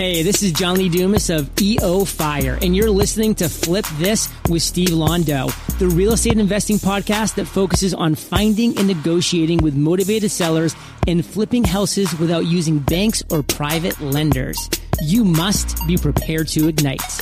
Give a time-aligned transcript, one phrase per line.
[0.00, 4.30] Hey, this is John Lee Dumas of EO Fire, and you're listening to Flip This
[4.48, 9.76] with Steve Londo, the real estate investing podcast that focuses on finding and negotiating with
[9.76, 10.74] motivated sellers
[11.06, 14.70] and flipping houses without using banks or private lenders.
[15.02, 17.20] You must be prepared to ignite.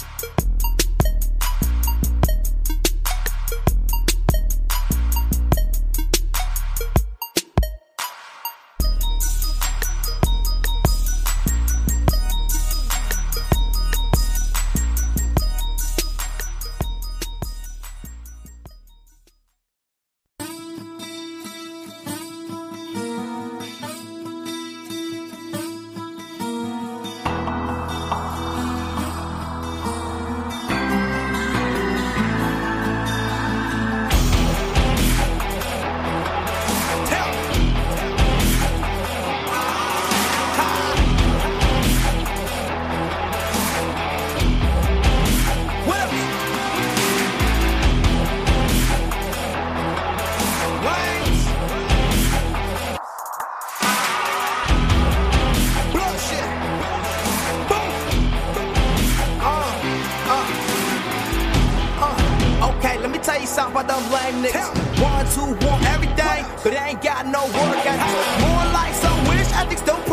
[69.85, 70.08] Don't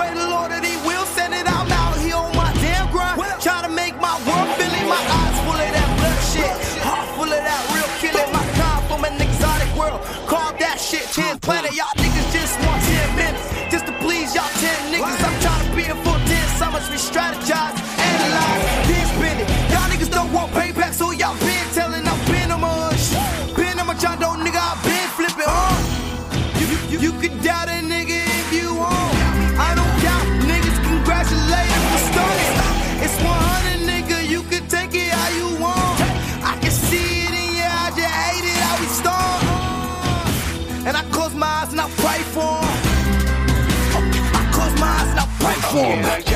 [45.75, 46.34] platform.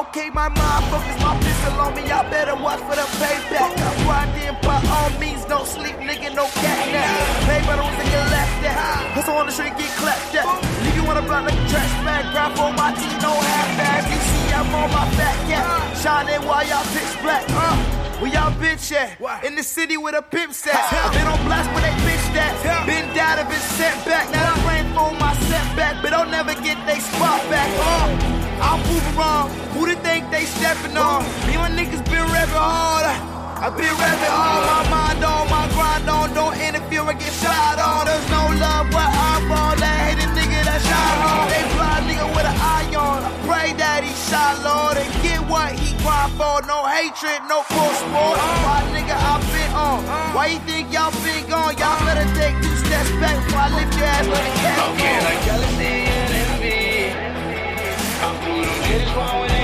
[0.00, 2.08] Okay, my mind focus my pistol on me.
[2.08, 3.68] I better watch for the payback.
[3.68, 5.44] I'm grinding by all means.
[5.44, 7.44] No sleep, nigga, no cat now.
[7.44, 9.12] Pay by the ones that get laughed at.
[9.12, 10.48] Hustle on the street, get clapped at.
[10.80, 12.24] Leave you on a block like a trash bag.
[12.32, 14.08] Grab for my team, no half-ass.
[14.08, 15.68] You see, I'm on my back, yeah.
[16.00, 17.76] Shining while y'all pitch black, uh.
[18.24, 19.20] Where y'all bitch at?
[19.20, 19.44] What?
[19.44, 20.80] In the city with a pimp set.
[20.80, 22.56] I've been on blast where they bitch that.
[22.64, 22.88] Yeah.
[22.88, 24.32] Been down and been sent back.
[24.32, 27.68] Now I'm praying for my setback, but I'll never get they spot back.
[27.76, 28.39] Uh.
[28.60, 29.48] I'm moving wrong.
[29.72, 31.24] Who do think they stepping on?
[31.48, 33.08] Me and my niggas been rapping hard.
[33.60, 36.32] I been rapping all My mind on, my grind on.
[36.32, 38.08] Don't interfere and get shot on.
[38.08, 41.44] There's no love, where I'm on that hated nigga that shot on.
[41.52, 43.20] They blind nigga with an eye on.
[43.20, 46.64] I pray that he shot Lord and get what he cried for.
[46.64, 48.40] No hatred, no full sport.
[48.64, 50.00] My nigga, I been on.
[50.32, 51.76] Why you think y'all been gone?
[51.76, 54.76] Y'all better take two steps back before I lift your ass like a cat.
[54.96, 55.40] Okay, like
[58.90, 59.59] it is it flowing.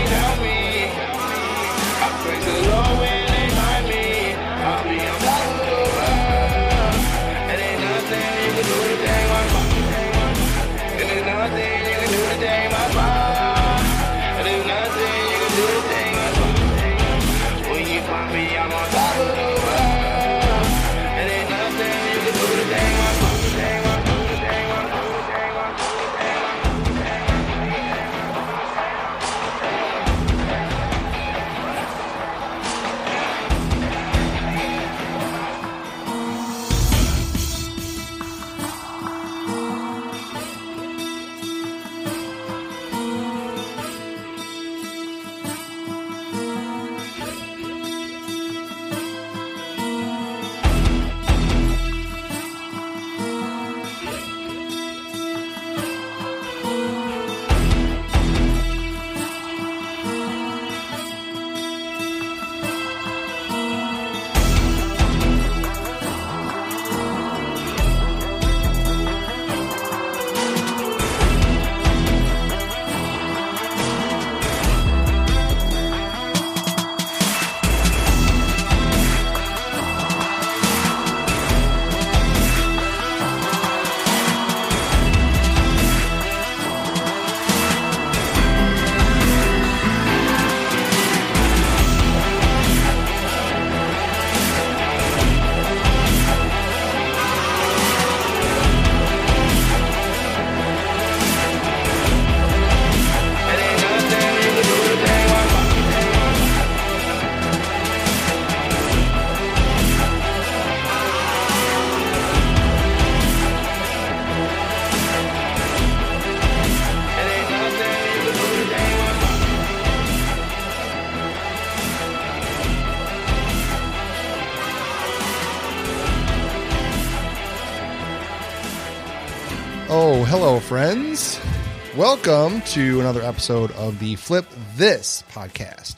[132.06, 135.96] Welcome to another episode of the Flip This podcast,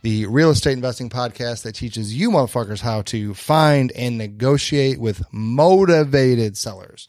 [0.00, 5.24] the real estate investing podcast that teaches you motherfuckers how to find and negotiate with
[5.32, 7.08] motivated sellers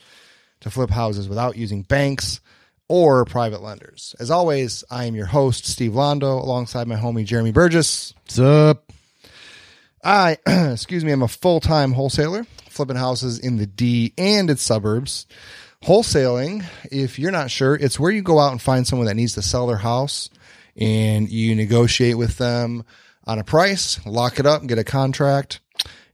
[0.61, 2.41] to flip houses without using banks
[2.87, 4.15] or private lenders.
[4.19, 8.15] As always, I am your host, Steve Londo, alongside my homie, Jeremy Burgess.
[8.23, 8.91] What's up?
[10.03, 14.63] I, excuse me, I'm a full time wholesaler, flipping houses in the D and its
[14.63, 15.27] suburbs.
[15.83, 19.33] Wholesaling, if you're not sure, it's where you go out and find someone that needs
[19.33, 20.29] to sell their house
[20.77, 22.83] and you negotiate with them
[23.25, 25.59] on a price, lock it up and get a contract,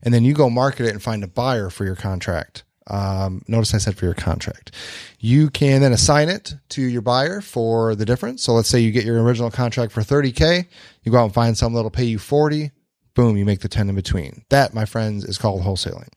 [0.02, 2.64] and then you go market it and find a buyer for your contract.
[2.86, 4.74] Um, notice I said for your contract.
[5.18, 8.42] You can then assign it to your buyer for the difference.
[8.42, 10.66] So let's say you get your original contract for 30K.
[11.02, 12.70] You go out and find someone that'll pay you 40.
[13.12, 14.44] Boom, you make the 10 in between.
[14.48, 16.08] That, my friends, is called wholesaling.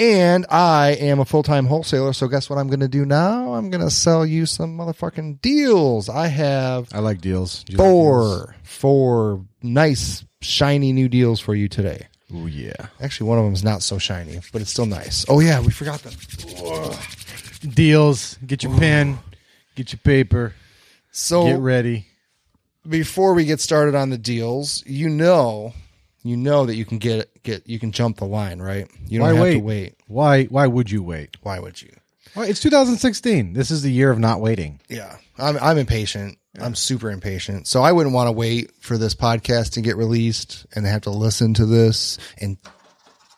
[0.00, 2.14] And I am a full time wholesaler.
[2.14, 3.52] So guess what I'm going to do now?
[3.52, 6.08] I'm going to sell you some motherfucking deals.
[6.08, 7.66] I have I like deals.
[7.68, 12.06] You like four, four nice, shiny new deals for you today.
[12.34, 12.72] Oh, yeah.
[13.00, 15.26] Actually, one of them is not so shiny, but it's still nice.
[15.28, 16.14] Oh yeah, we forgot them.
[17.74, 18.38] Deals.
[18.46, 19.18] Get your pen.
[19.74, 20.54] Get your paper.
[21.10, 22.06] So Get ready.
[22.88, 25.74] before we get started on the deals, you know,
[26.22, 28.86] you know that you can get get you can jump the line, right?
[29.06, 29.52] You don't Why have wait?
[29.54, 29.94] to wait.
[30.06, 30.44] Why?
[30.44, 31.36] Why would you wait?
[31.42, 31.90] Why would you?
[32.34, 33.54] Well, it's 2016.
[33.54, 34.80] This is the year of not waiting.
[34.88, 36.38] Yeah, I'm I'm impatient.
[36.58, 37.66] I'm super impatient.
[37.68, 41.10] So I wouldn't want to wait for this podcast to get released and have to
[41.10, 42.58] listen to this and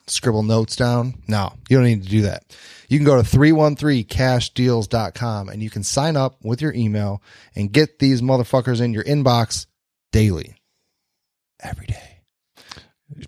[0.06, 1.22] scribble notes down.
[1.28, 2.56] No, you don't need to do that.
[2.88, 7.22] You can go to 313cashdeals.com and you can sign up with your email
[7.54, 9.66] and get these motherfuckers in your inbox
[10.10, 10.56] daily.
[11.62, 12.11] Every day.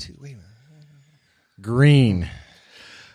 [1.60, 2.28] Green.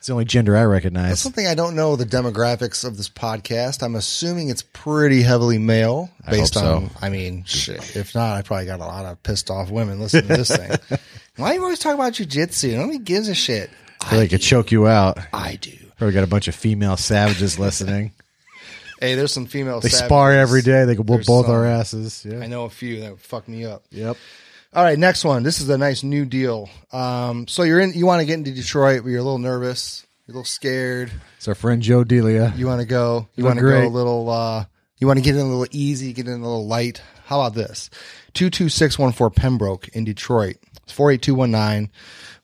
[0.06, 1.10] It's the only gender I recognize.
[1.10, 1.46] That's recognize.
[1.46, 3.82] something I don't know the demographics of this podcast.
[3.82, 7.96] I'm assuming it's pretty heavily male based hope on, I mean, shit.
[7.96, 10.70] If not, I probably got a lot of pissed off women listening to this thing.
[11.38, 12.78] Why do you always talk about jujitsu?
[12.78, 13.72] Nobody gives a shit.
[14.02, 15.18] I like it choke you out.
[15.34, 15.76] I do.
[15.98, 18.12] Probably got a bunch of female savages listening.
[19.02, 19.82] Hey, there's some female.
[19.82, 20.06] They savages.
[20.06, 20.86] spar every day.
[20.86, 21.56] They can whoop There's both some.
[21.56, 22.26] our asses.
[22.26, 22.40] Yeah.
[22.40, 23.84] I know a few that would fuck me up.
[23.92, 24.16] Yep.
[24.76, 25.44] All right, next one.
[25.44, 26.70] This is a nice new deal.
[26.92, 27.94] Um, so you're in.
[27.94, 30.06] You want to get into Detroit, but you're a little nervous.
[30.28, 31.14] You're a little scared.
[31.38, 32.54] It's our friend Joe Delia.
[32.58, 33.30] You want to go.
[33.36, 34.30] You want to go a little.
[34.30, 34.66] Uh,
[34.98, 37.02] you want to get in a little easy, get in a little light.
[37.24, 37.90] How about this?
[38.34, 40.58] Two two six one four Pembroke in Detroit.
[40.84, 41.90] It's four eight two one nine.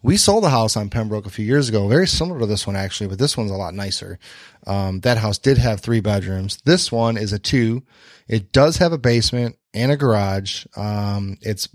[0.02, 2.78] We sold a house on Pembroke a few years ago, very similar to this one
[2.78, 4.20] actually, but this one's a lot nicer.
[4.66, 6.60] Um, that house did have three bedrooms.
[6.64, 7.84] This one is a two.
[8.30, 10.66] It does have a basement and a garage.
[10.78, 11.68] Um, it's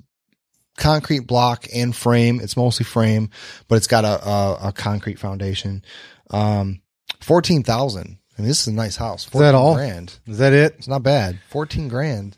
[0.77, 2.41] concrete block and frame.
[2.41, 3.31] It's mostly frame,
[3.69, 5.83] but it's got a, a, a concrete foundation.
[6.31, 6.81] Um,
[7.21, 8.19] 14,000.
[8.39, 9.25] I mean, this is a nice house.
[9.25, 9.75] 14 that all?
[9.75, 10.19] grand.
[10.27, 10.75] Is that it?
[10.79, 11.39] It's not bad.
[11.49, 12.37] 14 grand.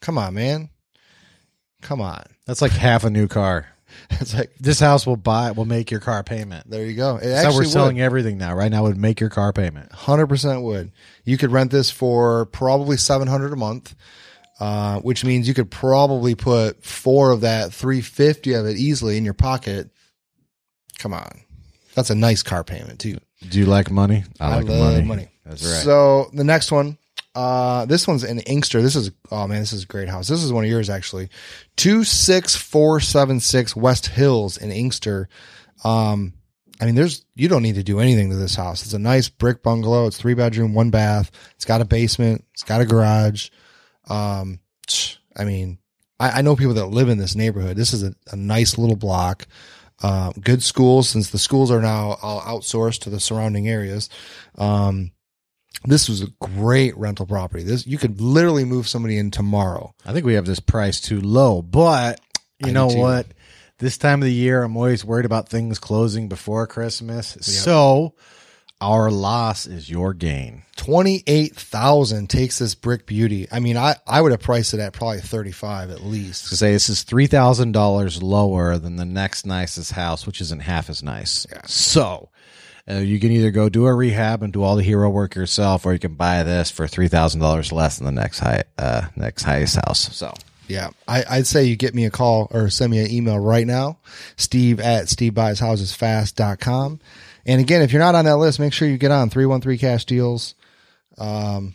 [0.00, 0.70] Come on, man.
[1.82, 2.24] Come on.
[2.46, 3.68] That's like half a new car.
[4.10, 6.68] It's like This house will buy will make your car payment.
[6.68, 7.16] there you go.
[7.16, 8.02] It how we're selling would.
[8.02, 8.54] everything now.
[8.54, 9.90] Right now would make your car payment.
[9.92, 10.90] Hundred percent would.
[11.24, 13.94] You could rent this for probably seven hundred a month,
[14.60, 19.16] uh, which means you could probably put four of that three fifty of it easily
[19.16, 19.90] in your pocket.
[20.98, 21.42] Come on,
[21.94, 23.18] that's a nice car payment too.
[23.48, 24.24] Do you like money?
[24.40, 25.04] I like love money.
[25.04, 25.28] money.
[25.44, 25.82] That's right.
[25.82, 26.98] So the next one,
[27.34, 28.80] uh, this one's in Inkster.
[28.80, 30.26] This is oh man, this is a great house.
[30.26, 31.28] This is one of yours actually.
[31.76, 35.28] Two six four seven six West Hills in Inkster.
[35.84, 36.32] Um,
[36.80, 38.82] I mean, there's you don't need to do anything to this house.
[38.82, 40.06] It's a nice brick bungalow.
[40.06, 41.30] It's three bedroom, one bath.
[41.54, 42.44] It's got a basement.
[42.54, 43.50] It's got a garage.
[44.08, 44.60] Um,
[45.36, 45.78] I mean,
[46.18, 47.76] I, I know people that live in this neighborhood.
[47.76, 49.46] This is a, a nice little block.
[50.02, 54.10] Uh, good schools since the schools are now all outsourced to the surrounding areas.
[54.58, 55.12] Um,
[55.84, 57.62] this was a great rental property.
[57.62, 59.94] This you could literally move somebody in tomorrow.
[60.04, 62.20] I think we have this price too low, but
[62.58, 63.26] you I know what?
[63.78, 67.36] This time of the year, I'm always worried about things closing before Christmas.
[67.40, 68.14] So
[68.80, 70.62] our loss is your gain.
[70.76, 73.48] Twenty eight thousand takes this brick beauty.
[73.50, 76.48] I mean, I I would have priced it at probably thirty five at least.
[76.48, 80.60] To say this is three thousand dollars lower than the next nicest house, which isn't
[80.62, 81.46] half as nice.
[81.66, 82.28] So
[82.88, 85.86] uh, you can either go do a rehab and do all the hero work yourself,
[85.86, 89.06] or you can buy this for three thousand dollars less than the next high uh,
[89.16, 90.14] next highest house.
[90.14, 90.34] So
[90.68, 93.66] Yeah, I, I'd say you get me a call or send me an email right
[93.66, 93.98] now,
[94.36, 97.00] steve at stevebuyshousesfast.com.
[97.46, 100.04] And again, if you're not on that list, make sure you get on 313 Cash
[100.04, 100.54] Deals.
[101.16, 101.74] Um,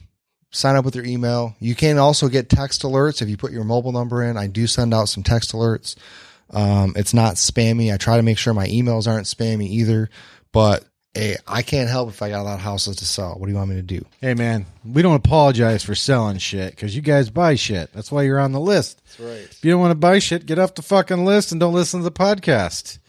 [0.51, 1.55] sign up with your email.
[1.59, 4.37] You can also get text alerts if you put your mobile number in.
[4.37, 5.95] I do send out some text alerts.
[6.51, 7.93] Um, it's not spammy.
[7.93, 10.09] I try to make sure my emails aren't spammy either,
[10.51, 13.35] but hey, I can't help if I got a lot of houses to sell.
[13.35, 14.05] What do you want me to do?
[14.19, 17.91] hey, man, we don't apologize for selling shit because you guys buy shit.
[17.93, 19.01] That's why you're on the list.
[19.05, 19.49] That's right.
[19.49, 22.01] If you don't want to buy shit, get off the fucking list and don't listen
[22.01, 22.99] to the podcast.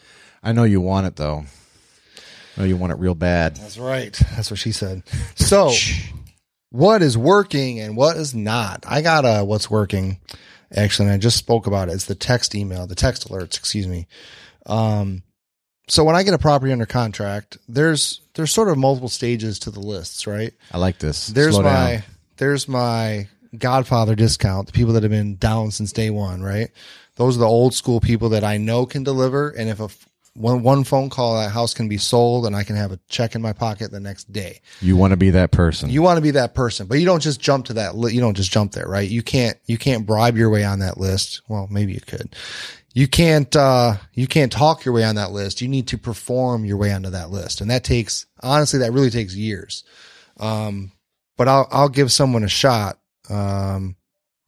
[0.45, 1.47] I know you want it though.
[2.57, 3.57] Know you want it real bad.
[3.57, 4.13] That's right.
[4.35, 5.03] That's what she said.
[5.37, 5.73] So,
[6.71, 8.85] what is working and what is not?
[8.87, 10.19] I got a what's working.
[10.75, 11.93] Actually, and I just spoke about it.
[11.93, 14.07] It's the text email, the text alerts, excuse me.
[14.65, 15.23] Um,
[15.89, 19.71] so when I get a property under contract, there's there's sort of multiple stages to
[19.71, 20.55] the lists, right?
[20.73, 21.27] I like this.
[21.27, 22.03] There's Slow my down.
[22.39, 23.29] there's my
[23.59, 26.71] Godfather discount, the people that have been down since day one, right?
[27.17, 29.89] Those are the old school people that I know can deliver, and if a
[30.35, 33.35] one one phone call, that house can be sold, and I can have a check
[33.35, 34.61] in my pocket the next day.
[34.81, 35.91] You want to be that person.
[35.91, 37.97] You want to be that person, but you don't just jump to that.
[37.97, 39.09] Li- you don't just jump there, right?
[39.09, 41.43] You can't you can't bribe your way on that list.
[41.49, 42.35] Well, maybe you could.
[42.95, 45.61] You can't uh you can't talk your way on that list.
[45.61, 49.11] You need to perform your way onto that list, and that takes honestly that really
[49.11, 49.85] takes years.
[50.39, 50.93] Um,
[51.37, 52.99] but I'll I'll give someone a shot.
[53.29, 53.97] Um,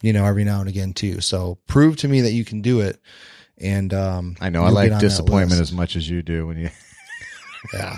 [0.03, 1.21] you know, every now and again too.
[1.21, 3.01] So prove to me that you can do it.
[3.59, 4.65] And um, I know.
[4.65, 6.71] I like disappointment as much as you do when you.
[7.73, 7.97] Yeah.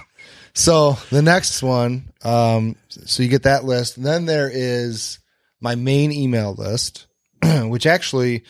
[0.55, 4.01] So the next one, um, so you get that list.
[4.01, 5.19] Then there is
[5.61, 7.07] my main email list,
[7.43, 8.45] which actually,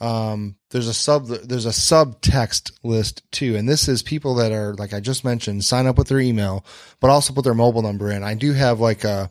[0.00, 3.56] um, there's a sub, there's a subtext list too.
[3.56, 6.64] And this is people that are, like I just mentioned, sign up with their email,
[7.00, 8.22] but also put their mobile number in.
[8.22, 9.30] I do have like a,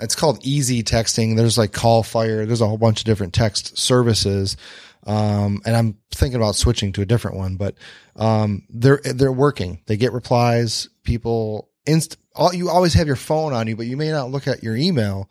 [0.00, 1.36] it's called EZ Texting.
[1.36, 2.46] There's like CallFire.
[2.46, 4.56] There's a whole bunch of different text services.
[5.08, 7.74] Um, and I'm thinking about switching to a different one, but,
[8.16, 9.80] um, they're, they're working.
[9.86, 10.90] They get replies.
[11.02, 14.46] People inst, all, you always have your phone on you, but you may not look
[14.46, 15.30] at your email.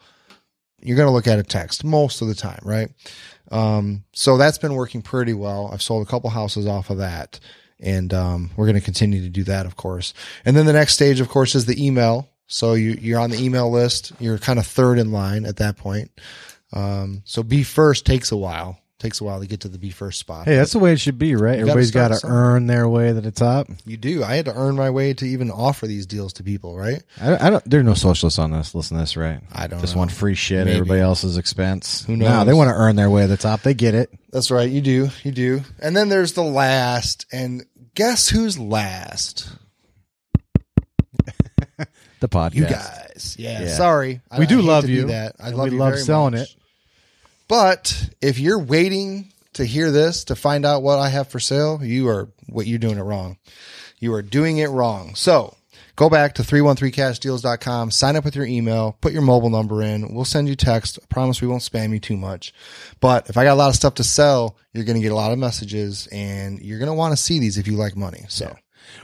[0.82, 2.90] You're going to look at a text most of the time, right?
[3.52, 5.70] Um, so that's been working pretty well.
[5.72, 7.40] I've sold a couple houses off of that
[7.80, 10.16] and, um, we're going to continue to do that, of course.
[10.44, 12.28] And then the next stage, of course, is the email.
[12.48, 14.14] So you, you're on the email list.
[14.20, 16.10] You're kind of third in line at that point.
[16.74, 19.92] Um, so be first takes a while, takes a while to get to the be
[19.92, 20.46] first spot.
[20.46, 21.60] Hey, that's the way it should be, right?
[21.60, 23.68] Everybody's got to earn their way to the top.
[23.86, 24.24] You do.
[24.24, 27.04] I had to earn my way to even offer these deals to people, right?
[27.22, 27.64] I, I don't.
[27.70, 28.74] There's no socialists on this.
[28.74, 29.40] Listen to this, right?
[29.54, 30.00] I don't Just know.
[30.00, 30.78] want free shit at Maybe.
[30.78, 32.06] everybody else's expense.
[32.06, 33.62] Who No, they want to earn their way to the top.
[33.62, 34.10] They get it.
[34.32, 34.70] That's right.
[34.70, 35.10] You do.
[35.24, 35.62] You do.
[35.80, 37.28] And then there's the last.
[37.32, 39.50] And guess who's last?
[42.20, 42.56] The podcast.
[42.56, 43.36] You guys.
[43.38, 43.62] Yeah.
[43.62, 43.68] Yeah.
[43.76, 44.22] Sorry.
[44.32, 45.36] I- We do I love you, that.
[45.40, 46.50] I love we love selling much.
[46.50, 46.56] it.
[47.48, 51.80] But if you're waiting to hear this to find out what I have for sale,
[51.82, 53.38] you are what you're doing it wrong.
[54.00, 55.16] You are doing it wrong.
[55.16, 55.56] So
[55.96, 60.14] go back to 313cashdeals.com, sign up with your email, put your mobile number in.
[60.14, 61.00] We'll send you text.
[61.02, 62.54] I promise we won't spam you too much.
[63.00, 65.16] But if I got a lot of stuff to sell, you're going to get a
[65.16, 68.26] lot of messages and you're going to want to see these if you like money.
[68.30, 68.56] So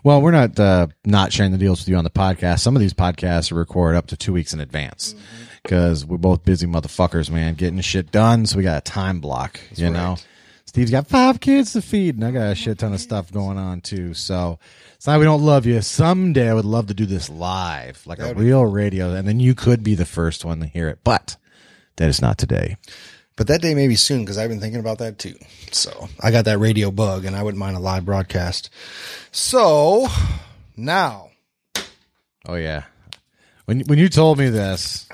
[0.04, 2.60] Well, we're not uh, not sharing the deals with you on the podcast.
[2.60, 5.16] Some of these podcasts are recorded up to two weeks in advance
[5.64, 8.46] because we're both busy motherfuckers, man, getting shit done.
[8.46, 10.18] So we got a time block, you know.
[10.66, 13.58] Steve's got five kids to feed, and I got a shit ton of stuff going
[13.58, 14.14] on too.
[14.14, 14.60] So
[14.96, 15.82] it's not we don't love you.
[15.82, 19.56] Someday I would love to do this live, like a real radio, and then you
[19.56, 21.00] could be the first one to hear it.
[21.04, 21.38] But
[21.98, 22.78] that is not today.
[23.36, 25.36] But that day may be soon because I've been thinking about that too.
[25.72, 28.70] So I got that radio bug and I wouldn't mind a live broadcast.
[29.32, 30.08] So
[30.76, 31.30] now,
[32.48, 32.84] Oh yeah.
[33.66, 35.08] When when you told me this,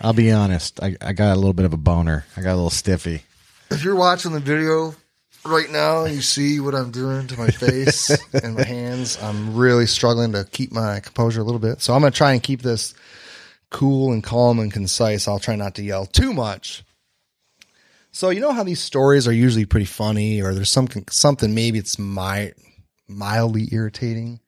[0.00, 2.24] I'll be honest, I, I got a little bit of a boner.
[2.36, 3.22] I got a little stiffy.
[3.70, 4.94] if you're watching the video
[5.44, 9.18] right now, you see what I'm doing to my face and my hands.
[9.22, 11.80] I'm really struggling to keep my composure a little bit.
[11.80, 12.94] So I'm going to try and keep this
[13.70, 15.28] cool and calm and concise.
[15.28, 16.84] I'll try not to yell too much.
[18.16, 21.78] So you know how these stories are usually pretty funny, or there's something something maybe
[21.78, 22.54] it's my
[23.06, 24.40] mildly irritating.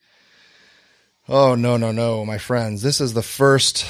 [1.29, 2.81] Oh no no no, my friends!
[2.81, 3.85] This is the first.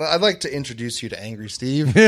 [0.00, 1.88] Well, I'd like to introduce you to Angry Steve.
[1.94, 2.00] uh,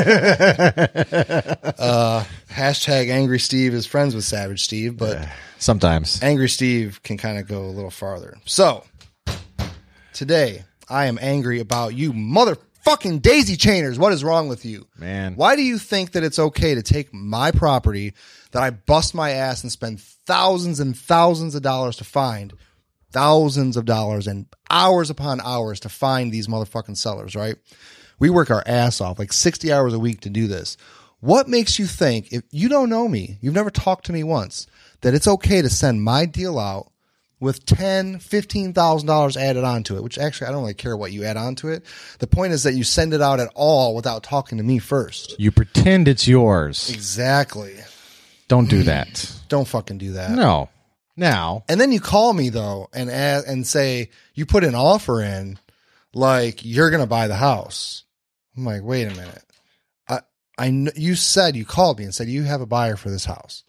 [2.50, 6.23] hashtag Angry Steve is friends with Savage Steve, but Sometimes.
[6.23, 8.38] Angry Steve can kind of go a little farther.
[8.47, 8.84] So
[10.14, 13.99] today I am angry about you motherfucking daisy chainers.
[13.99, 14.86] What is wrong with you?
[14.97, 15.36] Man.
[15.36, 18.14] Why do you think that it's okay to take my property
[18.52, 22.54] that I bust my ass and spend thousands and thousands of dollars to find,
[23.12, 27.56] thousands of dollars and hours upon hours to find these motherfucking sellers, right?
[28.18, 30.76] We work our ass off like 60 hours a week to do this.
[31.20, 34.66] What makes you think if you don't know me, you've never talked to me once,
[35.02, 36.90] that it's okay to send my deal out
[37.38, 41.10] with ten, fifteen thousand dollars added onto it, which actually I don't really care what
[41.12, 41.84] you add onto it.
[42.20, 45.38] The point is that you send it out at all without talking to me first.
[45.38, 46.88] You pretend it's yours.
[46.88, 47.75] Exactly.
[48.46, 49.32] Don't do that.
[49.48, 50.30] Don't fucking do that.
[50.30, 50.68] No.
[51.16, 55.58] Now, And then you call me though and and say you put an offer in,
[56.14, 58.04] like you're gonna buy the house.
[58.56, 59.44] I'm like, wait a minute.
[60.08, 60.20] I
[60.58, 63.62] I you said you called me and said you have a buyer for this house,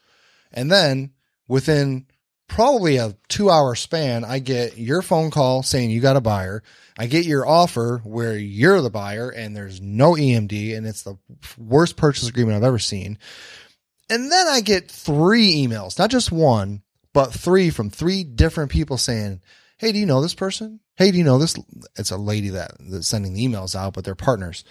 [0.54, 1.12] and then
[1.48, 2.06] within
[2.48, 6.64] probably a two hour span, I get your phone call saying you got a buyer.
[6.98, 11.18] I get your offer where you're the buyer and there's no EMD and it's the
[11.58, 13.18] worst purchase agreement I've ever seen.
[14.10, 16.83] And then I get three emails, not just one,
[17.14, 19.42] but three from three different people saying,
[19.78, 20.80] Hey, do you know this person?
[20.96, 21.56] Hey, do you know this?
[21.98, 24.64] It's a lady that, that's sending the emails out, but they're partners.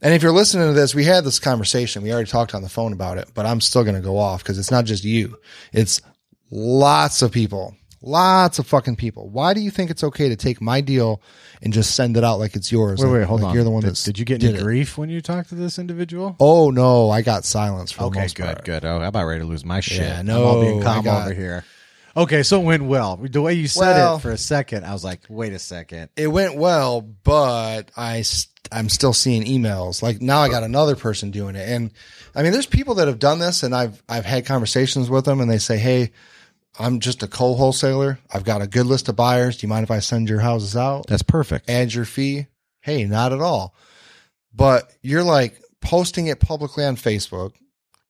[0.00, 2.02] And if you're listening to this, we had this conversation.
[2.02, 4.42] We already talked on the phone about it, but I'm still going to go off
[4.42, 5.38] because it's not just you.
[5.72, 6.00] It's
[6.50, 9.28] lots of people, lots of fucking people.
[9.28, 11.22] Why do you think it's okay to take my deal
[11.62, 13.00] and just send it out like it's yours?
[13.00, 13.54] wait, Like- wait, hold like on.
[13.54, 14.62] You're the one did, that did you get did any it.
[14.62, 16.36] grief when you talked to this individual?
[16.40, 18.64] Oh no, I got silence for the Okay, most good, part.
[18.64, 18.84] good.
[18.84, 20.00] Oh, I'm about ready to lose my shit.
[20.02, 21.64] Yeah, I'm no, all being I calm got- over here.
[22.14, 23.16] Okay, so it went well.
[23.16, 26.10] The way you said Well- it for a second, I was like, wait a second.
[26.14, 30.02] it went well, but I st- I'm still seeing emails.
[30.02, 31.90] Like now, I got another person doing it, and
[32.34, 35.40] I mean, there's people that have done this, and I've I've had conversations with them,
[35.40, 36.10] and they say, "Hey,
[36.78, 38.18] I'm just a co-wholesaler.
[38.32, 39.58] I've got a good list of buyers.
[39.58, 41.06] Do you mind if I send your houses out?
[41.06, 41.68] That's perfect.
[41.68, 42.46] Add your fee?
[42.80, 43.74] Hey, not at all.
[44.54, 47.52] But you're like posting it publicly on Facebook.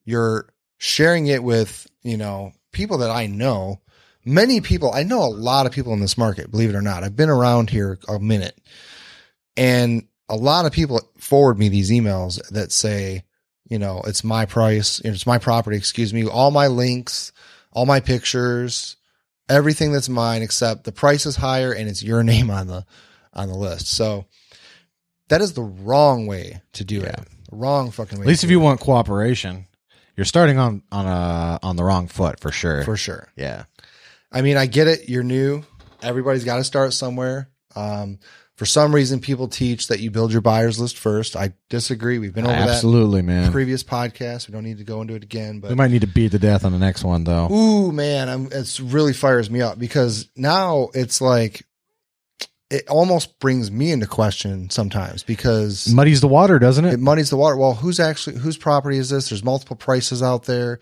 [0.04, 0.48] You're
[0.78, 3.80] sharing it with you know people that I know.
[4.24, 7.02] Many people, I know a lot of people in this market, believe it or not.
[7.02, 8.56] I've been around here a minute
[9.56, 13.24] and a lot of people forward me these emails that say,
[13.68, 17.32] you know, it's my price, it's my property, excuse me, all my links,
[17.72, 18.96] all my pictures,
[19.48, 22.84] everything that's mine except the price is higher and it's your name on the
[23.32, 23.88] on the list.
[23.88, 24.26] So
[25.28, 27.20] that is the wrong way to do it.
[27.50, 28.24] Wrong fucking way.
[28.24, 29.66] At least if you want cooperation,
[30.16, 32.84] you're starting on on a on the wrong foot for sure.
[32.84, 33.28] for sure.
[33.36, 33.64] yeah.
[34.34, 35.10] I mean, I get it.
[35.10, 35.62] You're new.
[36.02, 37.50] Everybody's got to start somewhere.
[37.76, 38.18] Um,
[38.62, 41.34] for some reason, people teach that you build your buyers list first.
[41.34, 42.20] I disagree.
[42.20, 43.50] We've been over Absolutely, that man.
[43.50, 44.46] previous podcast.
[44.46, 46.38] We don't need to go into it again, but we might need to beat to
[46.38, 47.50] death on the next one though.
[47.50, 51.66] ooh, man, I'm, it's really fires me up because now it's like
[52.70, 56.94] it almost brings me into question sometimes because Muddies the water, doesn't it?
[56.94, 57.56] it muddies the water.
[57.56, 59.30] Well, who's actually whose property is this?
[59.30, 60.78] There's multiple prices out there.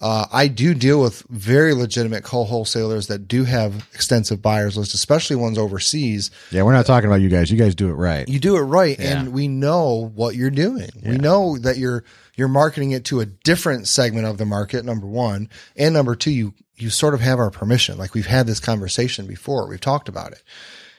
[0.00, 5.34] Uh, I do deal with very legitimate co-wholesalers that do have extensive buyers list, especially
[5.36, 6.30] ones overseas.
[6.52, 7.50] yeah, we're not talking about you guys.
[7.50, 8.28] You guys do it right.
[8.28, 9.18] You do it right, Yeah.
[9.20, 10.90] and we know what you're doing.
[11.04, 12.04] We know that you're
[12.36, 14.84] you're marketing it to a different segment of the market.
[14.84, 17.98] Number one, and number two, you you sort of have our permission.
[17.98, 19.66] Like we've had this conversation before.
[19.68, 20.44] We've talked about it.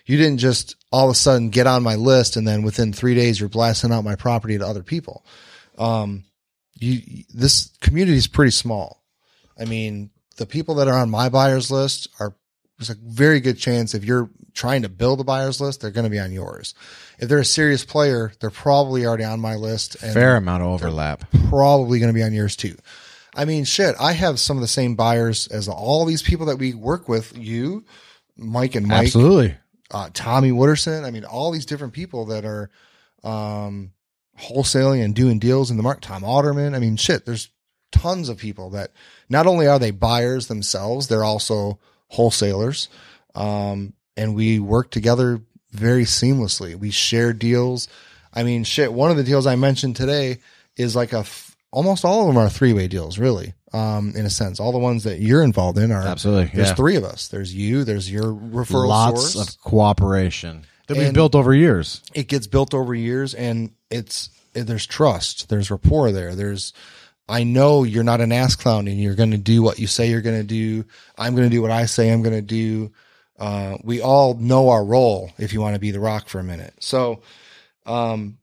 [0.06, 3.16] You didn't just all of a sudden get on my list, and then within three
[3.16, 5.24] days you're blasting out my property to other people.
[5.78, 6.26] Um,
[6.80, 9.04] you this community is pretty small.
[9.60, 12.34] I mean, the people that are on my buyers list are
[12.78, 16.06] there's a very good chance if you're trying to build a buyer's list, they're going
[16.06, 16.74] to be on yours.
[17.20, 20.70] If they're a serious player, they're probably already on my list and Fair amount of
[20.70, 21.26] overlap.
[21.50, 22.78] probably going to be on yours too.
[23.36, 26.58] I mean, shit, I have some of the same buyers as all these people that
[26.58, 27.38] we work with.
[27.38, 27.84] You,
[28.38, 29.56] Mike and Mike, Absolutely.
[29.92, 31.04] uh, Tommy Wooderson.
[31.06, 32.70] I mean, all these different people that are
[33.24, 33.92] um,
[34.40, 36.04] wholesaling and doing deals in the market.
[36.04, 36.76] Tom Otterman.
[36.76, 37.50] I mean, shit, there's
[37.92, 38.92] tons of people that
[39.30, 42.90] not only are they buyers themselves, they're also wholesalers.
[43.36, 46.76] Um, and we work together very seamlessly.
[46.76, 47.88] We share deals.
[48.34, 50.38] I mean, shit, one of the deals I mentioned today
[50.76, 53.54] is like a, f- almost all of them are three way deals, really.
[53.72, 56.52] Um, in a sense, all the ones that you're involved in are Absolutely.
[56.56, 56.74] There's yeah.
[56.76, 57.28] three of us.
[57.28, 57.84] There's you.
[57.84, 62.02] There's your referral Lots source of cooperation that we've And- built over years.
[62.16, 66.74] it gets built over years and it's there's trust there's rapport there there's
[67.28, 70.10] i know you're not an ass clown and you're going to do what you say
[70.10, 70.84] you're going to do.
[71.18, 72.92] I'm going to do what i say i'm going to do.
[73.38, 76.44] Uh, we all know our role if you want to be the rock for a
[76.44, 76.74] minute.
[76.82, 77.22] So
[77.86, 78.38] um,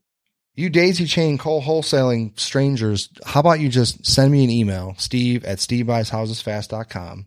[0.54, 5.58] you daisy chain co-wholesaling strangers how about you just send me an email steve at
[5.58, 7.26] stevebuyshousesfast.com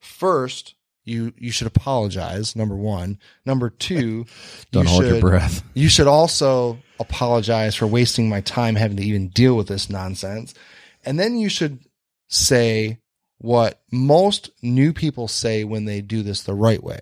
[0.00, 0.74] first
[1.08, 4.26] you you should apologize number one number two
[4.70, 5.62] Don't you hold your should- breath.
[5.74, 10.54] you should also apologize for wasting my time having to even deal with this nonsense.
[11.04, 11.78] And then you should
[12.28, 12.98] say
[13.38, 17.00] what most new people say when they do this the right way.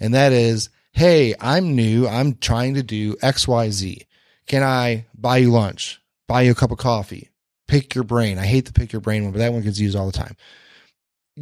[0.00, 2.06] And that is, Hey, I'm new.
[2.06, 4.06] I'm trying to do XYZ.
[4.46, 6.00] Can I buy you lunch?
[6.28, 7.30] Buy you a cup of coffee?
[7.66, 8.38] Pick your brain.
[8.38, 10.36] I hate the pick your brain one, but that one gets used all the time.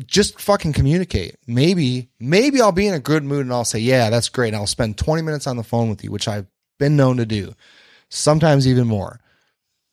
[0.07, 1.37] Just fucking communicate.
[1.47, 4.49] Maybe, maybe I'll be in a good mood and I'll say, yeah, that's great.
[4.49, 6.47] And I'll spend 20 minutes on the phone with you, which I've
[6.79, 7.55] been known to do,
[8.09, 9.21] sometimes even more.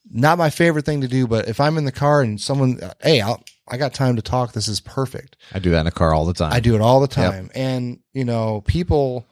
[0.10, 3.22] Not my favorite thing to do, but if I'm in the car and someone, hey,
[3.22, 4.54] I'll, I got time to talk.
[4.54, 5.36] This is perfect.
[5.54, 6.54] I do that in a car all the time.
[6.54, 7.50] I do it all the time.
[7.54, 9.26] And, you know, people,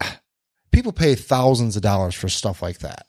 [0.72, 3.06] people pay thousands of dollars for stuff like that.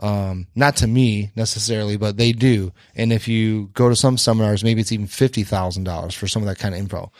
[0.00, 2.72] Um, not to me necessarily, but they do.
[2.96, 6.58] And if you go to some seminars, maybe it's even $50,000 for some of that
[6.58, 7.12] kind of info.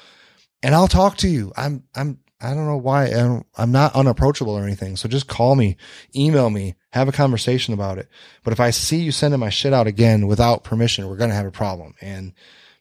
[0.63, 1.53] And I'll talk to you.
[1.57, 4.97] I'm, I'm, I don't know why I don't, I'm not unapproachable or anything.
[4.97, 5.77] So just call me,
[6.17, 8.09] email me, have a conversation about it.
[8.45, 11.37] But if I see you sending my shit out again without permission, we're going to
[11.37, 11.95] have a problem.
[12.01, 12.33] And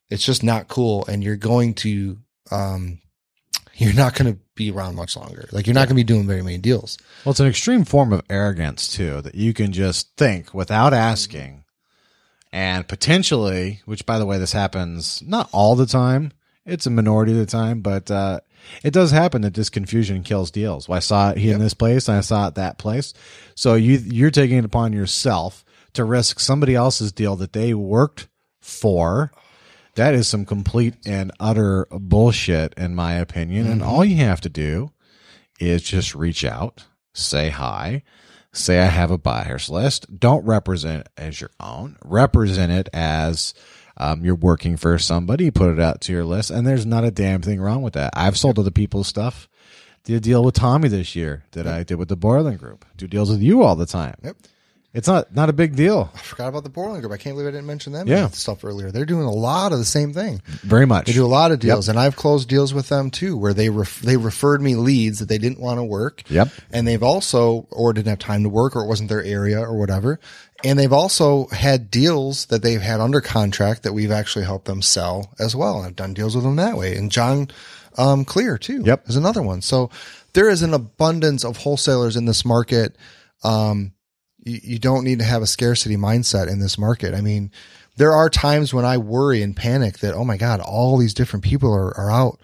[0.10, 1.06] it's just not cool.
[1.08, 2.20] And you're going to,
[2.52, 3.00] um,
[3.80, 5.48] you're not going to be around much longer.
[5.52, 6.98] Like you're not going to be doing very many deals.
[7.24, 11.64] Well, it's an extreme form of arrogance too, that you can just think without asking
[12.52, 16.34] and potentially, which by the way, this happens not all the time.
[16.66, 18.42] It's a minority of the time, but, uh,
[18.84, 20.90] it does happen that this confusion kills deals.
[20.90, 23.14] Well, I saw it here in this place and I saw it that place.
[23.56, 25.64] So you, you're taking it upon yourself
[25.94, 28.28] to risk somebody else's deal that they worked
[28.62, 29.32] for.
[29.96, 33.68] That is some complete and utter bullshit, in my opinion.
[33.68, 34.92] And all you have to do
[35.60, 38.04] is just reach out, say hi,
[38.54, 40.20] say I have a buyer's list.
[40.20, 41.98] Don't represent it as your own.
[42.06, 43.54] Represent it as
[43.98, 45.52] um, you're working for somebody.
[45.52, 48.14] Put it out to your list, and there's not a damn thing wrong with that.
[48.16, 49.50] I've sold other people's stuff.
[50.06, 52.86] Did a deal with Tommy this year that I did with the Borland Group.
[52.96, 54.16] Do deals with you all the time.
[54.24, 54.38] Yep.
[54.92, 56.10] It's not not a big deal.
[56.16, 57.14] I forgot about the Borland Group.
[57.14, 58.30] I can't believe I didn't mention them Yeah.
[58.30, 58.90] stuff earlier.
[58.92, 60.42] They're doing a lot of the same thing.
[60.64, 61.06] Very much.
[61.06, 63.70] They do a lot of deals, and I've closed deals with them too, where they
[63.70, 66.24] ref- they referred me leads that they didn't want to work.
[66.30, 66.50] Yep.
[66.72, 69.78] and they've also or didn't have time to work, or it wasn't their area, or
[69.78, 70.20] whatever.
[70.64, 74.82] And they've also had deals that they've had under contract that we've actually helped them
[74.82, 75.78] sell as well.
[75.78, 76.96] And I've done deals with them that way.
[76.96, 77.50] And John
[77.98, 78.82] um, Clear too.
[78.86, 79.08] Yep.
[79.08, 79.62] is another one.
[79.62, 79.90] So
[80.34, 82.96] there is an abundance of wholesalers in this market.
[83.44, 83.94] Um,
[84.44, 87.14] you, you don't need to have a scarcity mindset in this market.
[87.14, 87.52] I mean,
[87.98, 91.44] there are times when I worry and panic that, oh my God, all these different
[91.44, 92.40] people are, are out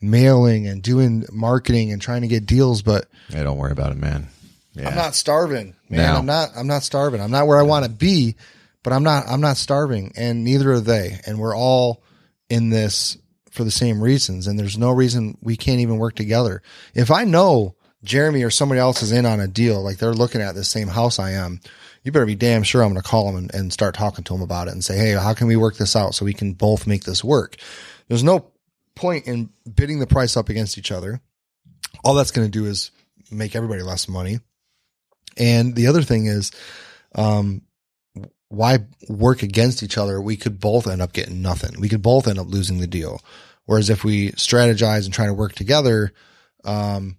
[0.00, 3.98] mailing and doing marketing and trying to get deals, but Hey, don't worry about it,
[3.98, 4.28] man.
[4.74, 4.88] Yeah.
[4.88, 6.12] I'm not starving, man.
[6.12, 6.18] No.
[6.18, 7.20] I'm not, I'm not starving.
[7.20, 8.36] I'm not where I want to be,
[8.82, 11.18] but I'm not, I'm not starving and neither are they.
[11.26, 12.02] And we're all
[12.48, 13.18] in this
[13.50, 14.46] for the same reasons.
[14.46, 16.62] And there's no reason we can't even work together.
[16.94, 20.40] If I know Jeremy or somebody else is in on a deal, like they're looking
[20.40, 21.60] at the same house I am,
[22.04, 24.32] you better be damn sure I'm going to call them and, and start talking to
[24.32, 26.52] them about it and say, Hey, how can we work this out so we can
[26.52, 27.56] both make this work?
[28.06, 28.50] There's no
[28.94, 31.20] point in bidding the price up against each other.
[32.04, 32.90] All that's going to do is
[33.30, 34.38] make everybody less money.
[35.36, 36.50] And the other thing is,
[37.14, 37.62] um,
[38.48, 40.20] why work against each other?
[40.20, 41.80] We could both end up getting nothing.
[41.80, 43.20] We could both end up losing the deal.
[43.66, 46.12] Whereas if we strategize and try to work together,
[46.64, 47.18] um,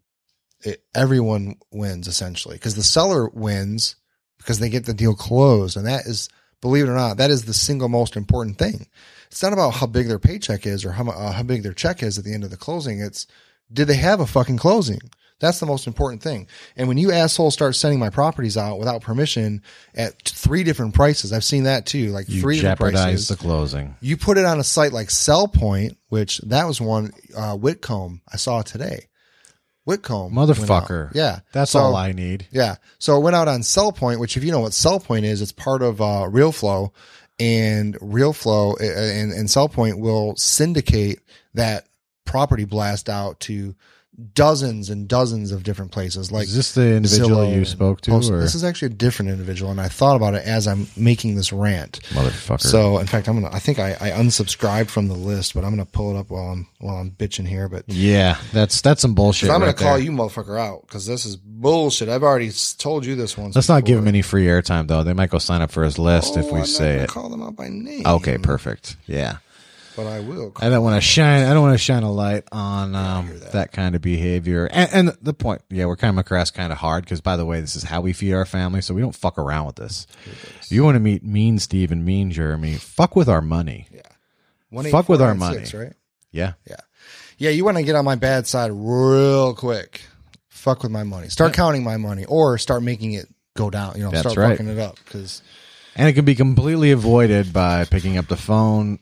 [0.64, 3.96] it, everyone wins essentially because the seller wins
[4.38, 5.78] because they get the deal closed.
[5.78, 6.30] And that is
[6.62, 8.88] believe it or not, that is the single most important thing.
[9.28, 12.04] It's not about how big their paycheck is or how, uh, how big their check
[12.04, 13.00] is at the end of the closing.
[13.00, 13.28] It's
[13.72, 15.00] did they have a fucking closing?
[15.40, 16.48] That's the most important thing.
[16.76, 19.62] And when you assholes start sending my properties out without permission
[19.96, 23.28] at three different prices, I've seen that too, like You three different jeopardize prices.
[23.30, 23.96] the closing.
[24.02, 28.36] You put it on a site like Sellpoint, which that was one uh, Whitcomb I
[28.36, 29.08] saw today.
[29.86, 30.34] Whitcomb.
[30.34, 31.12] Motherfucker.
[31.16, 32.48] Yeah, That's So- all I need.
[32.52, 35.52] Yeah, so it went out on Sellpoint, which if you know what Sellpoint is, it's
[35.52, 36.92] part of uh, Realeflow,
[37.40, 41.20] and Realeflow uh, and, and Sellpoint will syndicate
[41.54, 41.88] that
[42.26, 43.76] property blast out to
[44.34, 46.32] dozens and dozens of different places.
[46.32, 48.96] Like Is this the individual Zillow you spoke to, Post- or this is actually a
[48.96, 52.00] different individual, and I thought about it as I'm making this rant.
[52.10, 52.62] motherfucker?
[52.62, 53.56] So, in fact, I'm gonna.
[53.56, 56.52] I think I, I unsubscribed from the list, but I'm gonna pull it up while
[56.52, 57.70] I'm while I'm bitching here.
[57.70, 59.50] But yeah, that's that's some bullshit.
[59.50, 60.04] I'm gonna right call there.
[60.04, 62.10] you motherfucker out because this is bullshit.
[62.10, 63.56] I've already told you this once.
[63.56, 64.04] Let's not give before.
[64.04, 65.04] him any free airtime though.
[65.04, 67.10] They might go sign up for his list Oh, if I'm we not say it.
[67.10, 68.06] Call them out by name.
[68.06, 68.98] Okay, perfect.
[69.08, 69.38] Yeah.
[69.96, 70.54] But I will.
[70.58, 71.44] I don't want to shine.
[71.44, 73.72] I don't want to shine a light on um, that.
[73.72, 74.68] kind of behavior.
[74.72, 77.62] And, and the point, yeah, we're coming across kind of hard because, by the way,
[77.62, 80.08] this is how we feed our family, so we don't fuck around with this.
[80.70, 83.88] You want to meet Mean Steve and Mean Jeremy, fuck with our money.
[84.70, 85.58] One eight fuck with our money.
[85.58, 85.94] six, right?
[86.32, 86.76] Yeah, Yeah,
[87.40, 87.50] Yeah.
[87.50, 90.02] you want to get on my bad side real quick.
[90.48, 91.30] Fuck with my money.
[91.30, 93.94] Start counting my money, or start making it go down.
[93.96, 94.52] You know, That's start right.
[94.52, 95.42] fucking it up because
[95.96, 99.00] and it can be completely avoided by picking up the phone,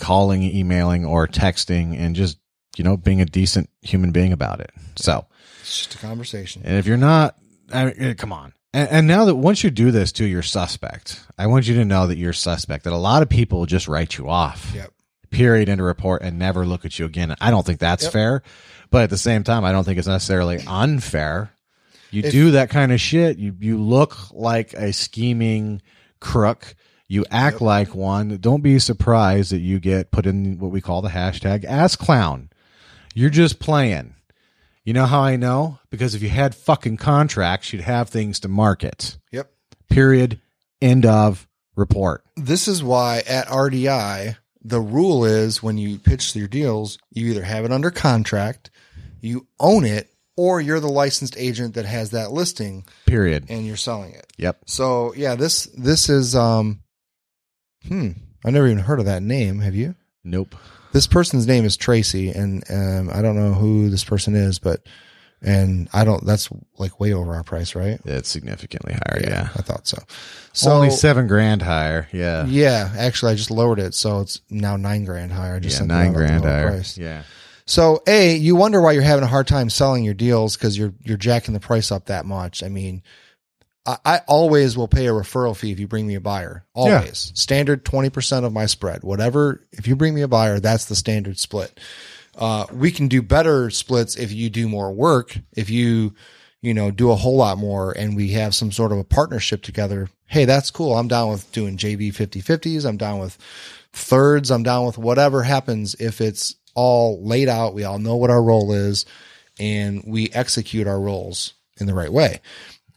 [0.00, 2.38] calling, emailing, or texting, and just
[2.76, 4.72] you know being a decent human being about it.
[4.96, 5.26] So.
[5.60, 6.62] it's just a conversation.
[6.64, 7.36] And if you're not,
[7.72, 8.52] I mean, eh, come on.
[8.72, 11.84] And, and now that once you do this to your suspect, I want you to
[11.84, 12.84] know that you're suspect.
[12.84, 14.72] That a lot of people will just write you off.
[14.74, 14.92] Yep.
[15.30, 15.68] Period.
[15.68, 17.36] End of report, and never look at you again.
[17.40, 18.42] I don't think that's fair,
[18.90, 21.52] but at the same time, I don't think it's necessarily unfair.
[22.10, 23.38] You If- do that kind of shit.
[23.38, 25.82] You you look like a scheming
[26.18, 26.74] crook.
[27.10, 28.36] You act like one.
[28.36, 32.50] Don't be surprised that you get put in what we call the hashtag ass clown.
[33.16, 34.14] You're just playing.
[34.84, 35.80] You know how I know?
[35.90, 39.18] Because if you had fucking contracts, you'd have things to market.
[39.32, 39.50] Yep.
[39.88, 40.40] Period.
[40.80, 42.24] End of report.
[42.36, 47.42] This is why at RDI the rule is when you pitch your deals, you either
[47.42, 48.70] have it under contract,
[49.20, 53.46] you own it, or you're the licensed agent that has that listing Period.
[53.48, 54.32] and you're selling it.
[54.36, 54.60] Yep.
[54.66, 56.78] So yeah, this this is um
[57.86, 58.10] hmm.
[58.44, 59.60] I've never even heard of that name.
[59.60, 59.94] Have you?
[60.24, 60.54] Nope.
[60.92, 64.82] This person's name is Tracy, and um, I don't know who this person is, but
[65.42, 66.24] and I don't.
[66.26, 68.00] That's like way over our price, right?
[68.04, 69.20] It's significantly higher.
[69.22, 69.48] Yeah.
[69.54, 69.98] I thought so.
[70.52, 72.08] So Only seven grand higher.
[72.12, 72.44] Yeah.
[72.46, 75.54] yeah, actually, I just lowered it, so it's now nine grand higher.
[75.54, 75.86] I just Yeah.
[75.86, 76.70] Nine out at the grand higher.
[76.70, 76.98] price.
[76.98, 77.22] Yeah.
[77.66, 80.92] So, a you wonder why you're having a hard time selling your deals because you're
[81.04, 82.64] you're jacking the price up that much.
[82.64, 83.02] I mean,
[83.86, 86.64] I, I always will pay a referral fee if you bring me a buyer.
[86.74, 89.02] Always standard twenty percent of my spread.
[89.02, 89.66] Whatever.
[89.72, 91.78] If you bring me a buyer, that's the standard split.
[92.36, 95.36] Uh, we can do better splits if you do more work.
[95.56, 96.14] If you
[96.62, 99.62] you know do a whole lot more and we have some sort of a partnership
[99.62, 100.08] together.
[100.26, 100.94] Hey, that's cool.
[100.96, 102.84] I'm down with doing JV 50-50s.
[102.84, 103.36] I'm down with
[103.92, 104.50] thirds.
[104.52, 107.74] I'm down with whatever happens if it's all laid out.
[107.74, 109.06] We all know what our role is
[109.58, 112.40] and we execute our roles in the right way.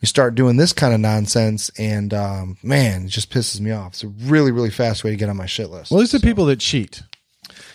[0.04, 3.94] You start doing this kind of nonsense and, um, man, it just pisses me off.
[3.94, 5.92] It's a really, really fast way to get on my shit list.
[5.92, 7.02] Well, these are people that cheat.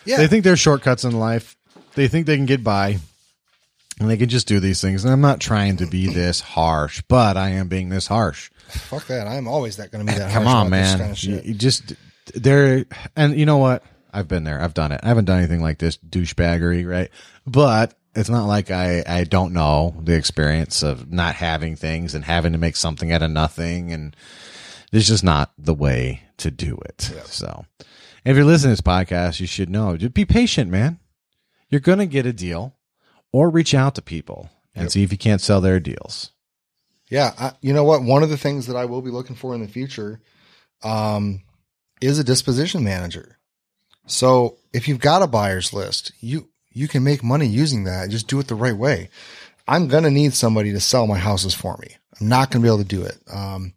[0.04, 0.18] yeah.
[0.18, 1.56] They think they're shortcuts in life.
[1.94, 2.98] They think they can get by
[3.98, 5.04] and they can just do these things.
[5.04, 8.50] And I'm not trying to be this harsh, but I am being this harsh.
[8.68, 9.26] Fuck that.
[9.26, 10.30] I'm always that going to be that.
[10.30, 10.98] Come on, man.
[10.98, 11.94] Kind of you, you just
[12.34, 12.84] there,
[13.16, 13.82] and you know what?
[14.12, 14.60] I've been there.
[14.60, 15.00] I've done it.
[15.02, 17.10] I haven't done anything like this douchebaggery, right?
[17.46, 22.24] But it's not like I I don't know the experience of not having things and
[22.24, 24.16] having to make something out of nothing, and
[24.92, 27.12] it's just not the way to do it.
[27.26, 27.64] So,
[28.24, 29.96] if you're listening to this podcast, you should know.
[29.96, 30.98] Just be patient, man.
[31.68, 32.76] You're gonna get a deal,
[33.32, 36.30] or reach out to people and see if you can't sell their deals.
[37.10, 38.02] Yeah, I, you know what?
[38.02, 40.20] One of the things that I will be looking for in the future
[40.82, 41.42] um,
[42.00, 43.38] is a disposition manager.
[44.06, 48.08] So if you've got a buyer's list, you you can make money using that.
[48.08, 49.10] Just do it the right way.
[49.66, 51.96] I'm gonna need somebody to sell my houses for me.
[52.20, 53.18] I'm not gonna be able to do it.
[53.32, 53.74] Um,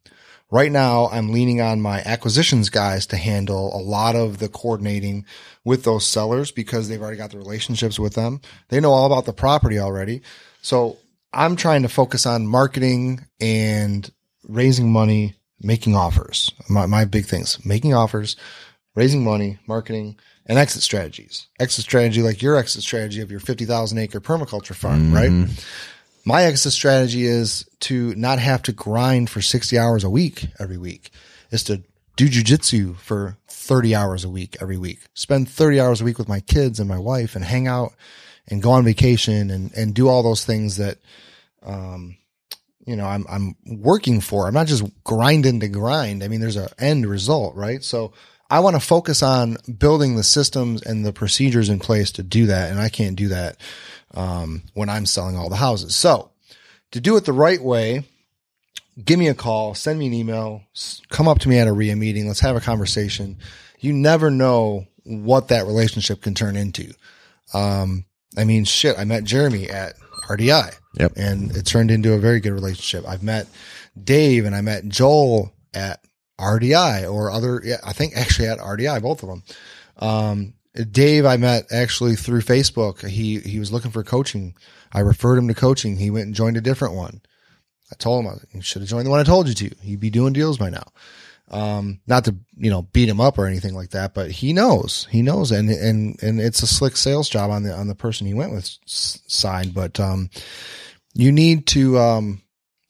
[0.52, 5.26] right now, I'm leaning on my acquisitions guys to handle a lot of the coordinating
[5.66, 8.40] with those sellers because they've already got the relationships with them.
[8.70, 10.22] They know all about the property already.
[10.62, 10.98] So
[11.34, 14.10] I'm trying to focus on marketing and
[14.48, 16.52] raising money, making offers.
[16.70, 18.36] My, my big things, making offers,
[18.96, 21.48] raising money, marketing, and exit strategies.
[21.60, 25.50] Exit strategy, like your exit strategy of your 50,000 acre permaculture farm, right?
[26.26, 30.78] My exit strategy is to not have to grind for 60 hours a week every
[30.78, 31.12] week,
[31.52, 31.84] is to
[32.16, 36.28] do jujitsu for 30 hours a week every week, spend 30 hours a week with
[36.28, 37.94] my kids and my wife and hang out
[38.48, 40.98] and go on vacation and, and do all those things that,
[41.64, 42.18] um,
[42.86, 44.48] you know, I'm, I'm working for.
[44.48, 46.24] I'm not just grinding to grind.
[46.24, 47.84] I mean, there's an end result, right?
[47.84, 48.14] So
[48.52, 52.48] I want to focus on building the systems and the procedures in place to do
[52.48, 52.70] that.
[52.70, 53.56] And I can't do that,
[54.14, 55.96] um, when I'm selling all the houses.
[55.96, 56.32] So
[56.92, 58.04] to do it the right way,
[59.04, 60.64] give me a call, send me an email,
[61.10, 62.28] come up to me at a REIA meeting.
[62.28, 63.38] Let's have a conversation.
[63.80, 66.94] You never know what that relationship can turn into.
[67.54, 68.04] Um,
[68.38, 69.94] I mean, shit, I met Jeremy at
[70.28, 70.76] RDI.
[71.00, 71.14] Yep.
[71.16, 73.08] And it turned into a very good relationship.
[73.08, 73.48] I've met
[74.02, 76.04] Dave and I met Joel at
[76.42, 79.44] RDI or other, yeah, I think actually at RDI, both of them.
[79.98, 80.54] Um,
[80.92, 83.08] Dave, I met actually through Facebook.
[83.08, 84.56] He, he was looking for coaching.
[84.92, 85.98] I referred him to coaching.
[85.98, 87.22] He went and joined a different one.
[87.92, 89.76] I told him you should have joined the one I told you to.
[89.84, 90.86] You'd be doing deals by now.
[91.50, 95.06] Um, not to, you know, beat him up or anything like that, but he knows,
[95.12, 95.52] he knows.
[95.52, 98.54] And, and, and it's a slick sales job on the, on the person he went
[98.54, 99.74] with side.
[99.74, 100.30] But, um,
[101.14, 102.42] you need to, um,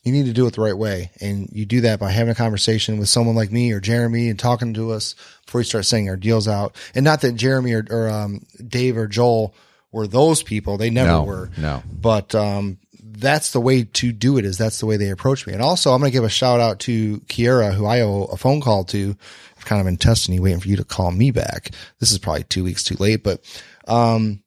[0.03, 1.11] you need to do it the right way.
[1.21, 4.39] And you do that by having a conversation with someone like me or Jeremy and
[4.39, 6.75] talking to us before you start sending our deals out.
[6.95, 9.53] And not that Jeremy or, or um, Dave or Joel
[9.91, 10.77] were those people.
[10.77, 11.49] They never No, were.
[11.57, 11.83] no.
[11.91, 14.45] But um, that's the way to do it.
[14.45, 15.53] Is that's the way they approach me.
[15.53, 18.37] And also, I'm going to give a shout out to Kiera, who I owe a
[18.37, 19.15] phone call to.
[19.57, 21.69] I've kind of been testing you, waiting for you to call me back.
[21.99, 23.41] This is probably two weeks too late, but
[23.87, 24.41] um,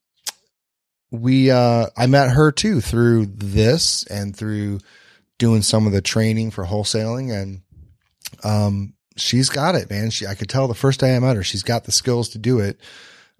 [1.11, 4.79] we uh, I met her too through this and through
[5.37, 7.61] doing some of the training for wholesaling, and
[8.43, 10.09] um, she's got it, man.
[10.09, 12.37] She I could tell the first day I met her, she's got the skills to
[12.37, 12.79] do it.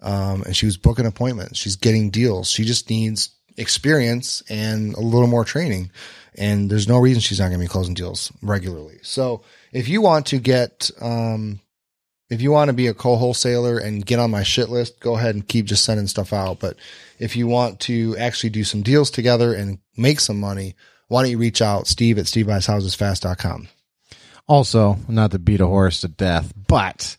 [0.02, 1.58] Um, and she was booking appointments.
[1.58, 2.50] She's getting deals.
[2.50, 5.92] She just needs experience and a little more training.
[6.38, 9.00] And there's no reason she's not going to be closing deals regularly.
[9.02, 11.62] So if you want to get, um,
[12.30, 15.36] if you want to be a co-wholesaler and get on my shit list, go ahead
[15.36, 16.60] and keep just sending stuff out.
[16.60, 16.78] But
[17.20, 20.76] if you want to actually do some deals together and make some money,
[21.08, 23.68] why don't you reach out, Steve at stevebuyshousesfast.com.
[24.48, 27.18] Also, not to beat a horse to death, but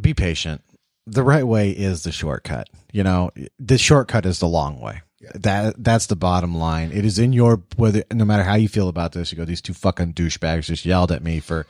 [0.00, 0.62] be patient.
[1.06, 2.68] The right way is the shortcut.
[2.92, 5.02] You know, the shortcut is the long way.
[5.34, 6.92] That that's the bottom line.
[6.92, 9.60] It is in your whether no matter how you feel about this, you go, these
[9.60, 11.66] two fucking douchebags just yelled at me for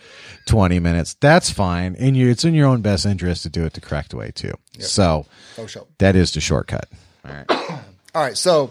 [0.46, 1.14] twenty minutes.
[1.14, 1.96] That's fine.
[1.98, 4.54] And you it's in your own best interest to do it the correct way too.
[4.78, 5.26] So
[5.58, 5.88] Oh, show.
[5.98, 6.88] that is the shortcut.
[7.24, 7.50] All right.
[8.14, 8.36] All right.
[8.38, 8.70] So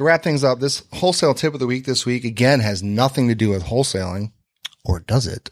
[0.00, 3.28] to wrap things up, this wholesale tip of the week this week again has nothing
[3.28, 4.32] to do with wholesaling,
[4.82, 5.50] or does it?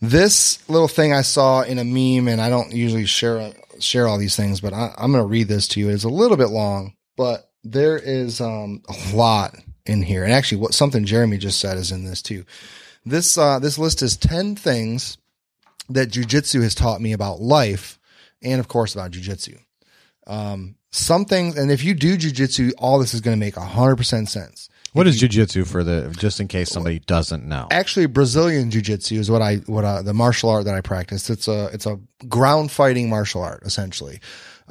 [0.00, 4.16] This little thing I saw in a meme, and I don't usually share share all
[4.16, 5.90] these things, but I, I'm going to read this to you.
[5.90, 10.62] It's a little bit long, but there is um, a lot in here, and actually,
[10.62, 12.44] what something Jeremy just said is in this too.
[13.04, 15.18] This uh, this list is ten things
[15.90, 17.98] that jujitsu has taught me about life,
[18.42, 19.58] and of course about jujitsu
[20.26, 23.96] Um, some things, and if you do jujitsu, all this is going to make hundred
[23.96, 24.68] percent sense.
[24.92, 27.68] What is jujitsu for the just in case somebody doesn't know?
[27.70, 31.28] Actually, Brazilian jiu-jitsu is what I what uh, the martial art that I practice.
[31.28, 34.20] It's a it's a ground fighting martial art essentially.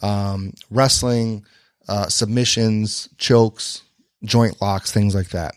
[0.02, 1.46] Um, wrestling,
[1.88, 3.84] uh, submissions, chokes,
[4.24, 5.56] joint locks, things like that.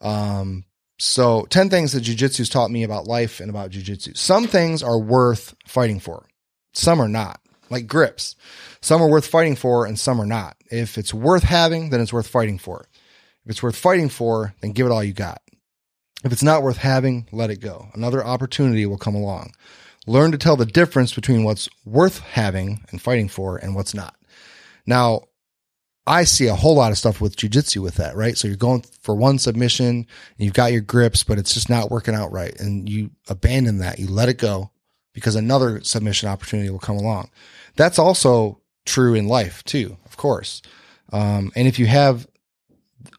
[0.00, 0.64] Um,
[0.98, 4.16] so 10 things that jujitsu's taught me about life and about jujitsu.
[4.16, 6.26] Some things are worth fighting for.
[6.74, 7.40] Some are not.
[7.70, 8.36] Like grips.
[8.80, 10.56] Some are worth fighting for and some are not.
[10.70, 12.86] If it's worth having, then it's worth fighting for.
[13.44, 15.40] If it's worth fighting for, then give it all you got.
[16.24, 17.88] If it's not worth having, let it go.
[17.94, 19.52] Another opportunity will come along.
[20.06, 24.14] Learn to tell the difference between what's worth having and fighting for and what's not.
[24.86, 25.22] Now,
[26.06, 28.36] I see a whole lot of stuff with jujitsu with that, right?
[28.36, 30.06] So you're going for one submission and
[30.36, 32.58] you've got your grips, but it's just not working out right.
[32.58, 33.98] And you abandon that.
[33.98, 34.70] You let it go
[35.12, 37.30] because another submission opportunity will come along.
[37.76, 40.62] That's also true in life too, of course.
[41.12, 42.26] Um, and if you have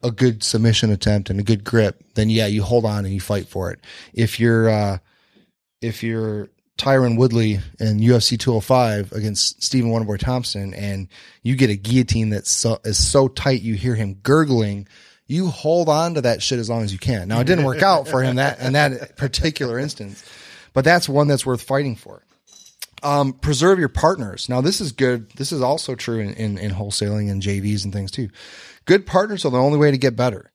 [0.03, 3.19] a good submission attempt and a good grip, then yeah, you hold on and you
[3.19, 3.79] fight for it.
[4.13, 4.97] If you're, uh,
[5.81, 11.07] if you're Tyron Woodley in UFC 205 against Stephen Wonderboy Thompson and
[11.43, 14.87] you get a guillotine that's so, is so tight you hear him gurgling,
[15.27, 17.27] you hold on to that shit as long as you can.
[17.27, 20.25] Now it didn't work out for him that in that particular instance,
[20.73, 22.23] but that's one that's worth fighting for.
[23.03, 24.47] Um, preserve your partners.
[24.47, 25.31] Now this is good.
[25.31, 28.29] This is also true in, in, in wholesaling and JVs and things too.
[28.85, 30.51] Good partners are the only way to get better.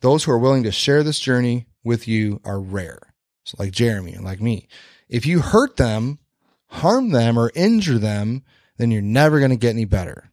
[0.00, 3.00] Those who are willing to share this journey with you are rare.
[3.44, 4.68] So like Jeremy and like me.
[5.08, 6.18] If you hurt them,
[6.66, 8.44] harm them or injure them,
[8.76, 10.30] then you're never going to get any better.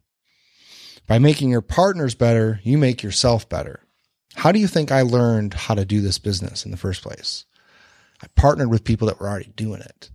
[1.06, 3.80] By making your partners better, you make yourself better.
[4.34, 7.44] How do you think I learned how to do this business in the first place?
[8.22, 10.10] I partnered with people that were already doing it.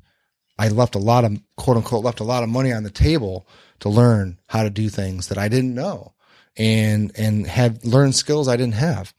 [0.58, 3.48] I left a lot of quote unquote left a lot of money on the table
[3.80, 6.14] to learn how to do things that I didn't know
[6.58, 9.14] and and have learned skills I didn't have.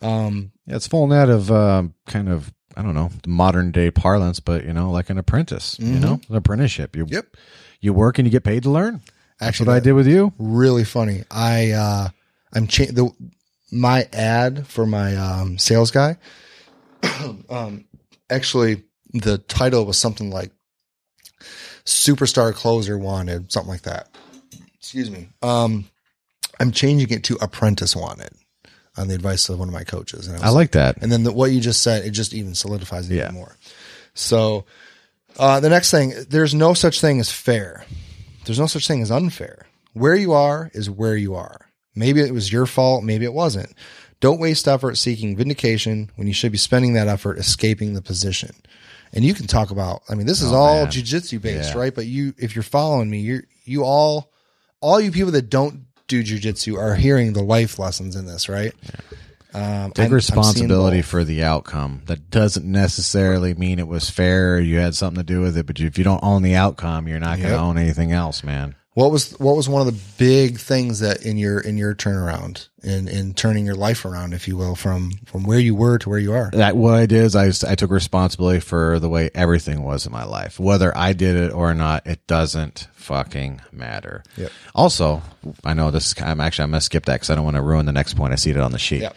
[0.00, 4.40] Um, Yeah, it's falling out of um, kind of I don't know modern day parlance,
[4.40, 5.78] but you know, like an apprentice.
[5.78, 6.96] You know, an apprenticeship.
[6.96, 7.36] You Yep.
[7.80, 9.02] you work and you get paid to learn.
[9.38, 10.32] That's Actually, what I did with you.
[10.38, 11.24] really funny.
[11.30, 12.08] I uh
[12.54, 13.10] I'm cha- the
[13.70, 16.16] my ad for my um sales guy
[17.50, 17.84] um
[18.30, 18.82] actually
[19.12, 20.50] the title was something like
[21.84, 24.08] superstar closer wanted something like that.
[24.78, 25.28] Excuse me.
[25.42, 25.86] Um
[26.60, 28.30] I'm changing it to apprentice wanted
[28.96, 30.98] on the advice of one of my coaches and I, I like that.
[31.02, 33.24] and then the, what you just said, it just even solidifies it Yeah.
[33.24, 33.56] even more.
[34.14, 34.66] So,
[35.38, 37.86] uh, the next thing, there's no such thing as fair.
[38.44, 39.66] There's no such thing as unfair.
[39.94, 41.68] Where you are is where you are.
[41.94, 43.02] Maybe it was your fault.
[43.02, 43.72] Maybe it wasn't.
[44.20, 48.54] Don't waste effort seeking vindication when you should be spending that effort escaping the position.
[49.12, 50.92] And you can talk about, I mean, this is Oh, all man.
[50.92, 51.78] jujitsu based, Yeah.
[51.80, 51.94] right?
[51.94, 54.30] But you, if you're following me, you're, you all,
[54.80, 58.72] all you people that don't do jujitsu are hearing the life lessons in this, right?
[59.54, 62.02] Um, Take I'm- I'm responsibility for the outcome.
[62.06, 64.54] That doesn't necessarily mean it was fair.
[64.54, 67.06] Or you had something to do with it, but if you don't own the outcome,
[67.06, 68.74] you're not going to own anything else, man.
[68.94, 72.68] What was what was one of the big things that in your in your turnaround
[72.82, 76.10] in in turning your life around, if you will, from from where you were to
[76.10, 76.50] where you are?
[76.52, 80.12] That what I did is I, I took responsibility for the way everything was in
[80.12, 82.06] my life, whether I did it or not.
[82.06, 84.24] It doesn't fucking matter.
[84.36, 84.52] Yep.
[84.74, 85.22] Also,
[85.64, 86.14] I know this.
[86.20, 88.34] I'm actually I'm gonna skip that because I don't want to ruin the next point.
[88.34, 89.02] I see it on the sheet.
[89.02, 89.16] Yep.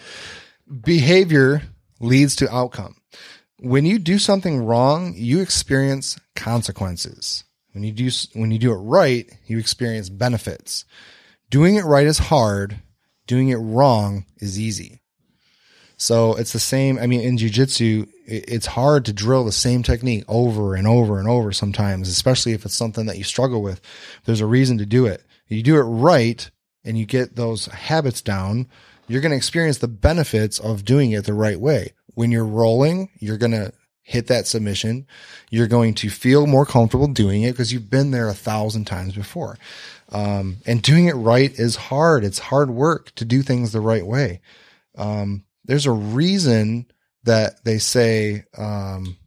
[0.83, 1.63] Behavior
[1.99, 2.95] leads to outcome.
[3.59, 7.43] When you do something wrong, you experience consequences.
[7.75, 10.85] When you do when you do it right, you experience benefits.
[11.49, 12.79] Doing it right is hard.
[13.27, 15.01] Doing it wrong is easy.
[15.97, 16.97] So it's the same.
[16.97, 21.19] I mean, in jujitsu, it- it's hard to drill the same technique over and over
[21.19, 23.81] and over sometimes, especially if it's something that you struggle with.
[24.23, 25.23] There's a reason to do it.
[25.49, 26.49] You do it right
[26.85, 28.67] and you get those habits down,
[29.07, 31.91] you're going to experience the benefits of doing it the right way.
[32.13, 33.73] When you're rolling, you're going to
[34.07, 35.07] hit that submission.
[35.49, 39.15] You're going to feel more comfortable doing it because you've been there a thousand times
[39.15, 39.57] before.
[40.09, 42.23] Um, and doing it right is hard.
[42.23, 44.41] It's hard work to do things the right way.
[44.95, 46.85] Um, there's a reason
[47.23, 49.17] that they say, um,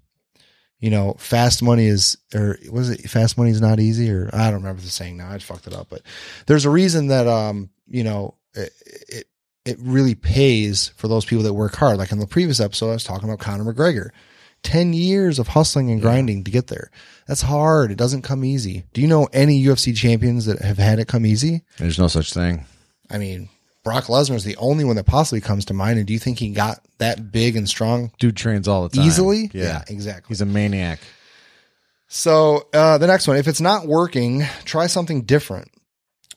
[0.79, 4.45] you know, fast money is, or was it fast money is not easy, or I
[4.45, 5.29] don't remember the saying now.
[5.29, 6.03] I fucked it up, but
[6.47, 8.73] there's a reason that, um, you know, it,
[9.09, 9.27] it,
[9.65, 11.99] it really pays for those people that work hard.
[11.99, 14.11] Like in the previous episode, I was talking about Conor McGregor.
[14.63, 16.91] 10 years of hustling and grinding to get there.
[17.27, 17.91] That's hard.
[17.91, 18.85] It doesn't come easy.
[18.93, 21.63] Do you know any UFC champions that have had it come easy?
[21.79, 22.65] There's no such thing.
[23.11, 23.49] I mean,
[23.85, 25.99] Brock Lesnar is the only one that possibly comes to mind.
[25.99, 29.07] And do you think he got that big and strong Dude trains all the time.
[29.07, 29.51] easily?
[29.55, 29.83] Yeah.
[29.89, 30.29] exactly.
[30.29, 31.01] He's a maniac.
[32.09, 35.71] So uh, the next one, if it's not working, try something different.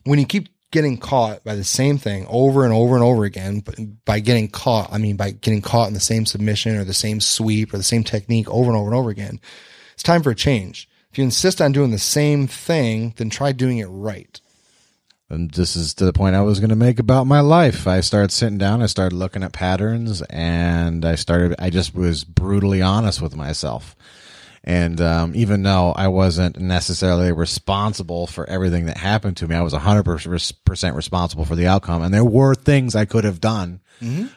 [0.04, 3.60] When you keep getting caught by the same thing over and over and over again,
[3.60, 6.94] but by getting caught, I mean by getting caught in the same submission or the
[6.94, 9.40] same sweep or the same technique over and over and over again,
[9.94, 10.90] it's time for a change.
[11.12, 14.40] If you insist on doing the same thing, then try doing it right.
[15.30, 17.88] And this is to the point I was going to make about my life.
[17.88, 22.26] I started sitting down, I started looking at patterns, and I started, I just was
[22.26, 23.96] brutally honest with myself.
[24.64, 29.62] And um, even though I wasn't necessarily responsible for everything that happened to me, I
[29.62, 32.04] was 100% responsible for the outcome.
[32.04, 33.80] And there were things I could have done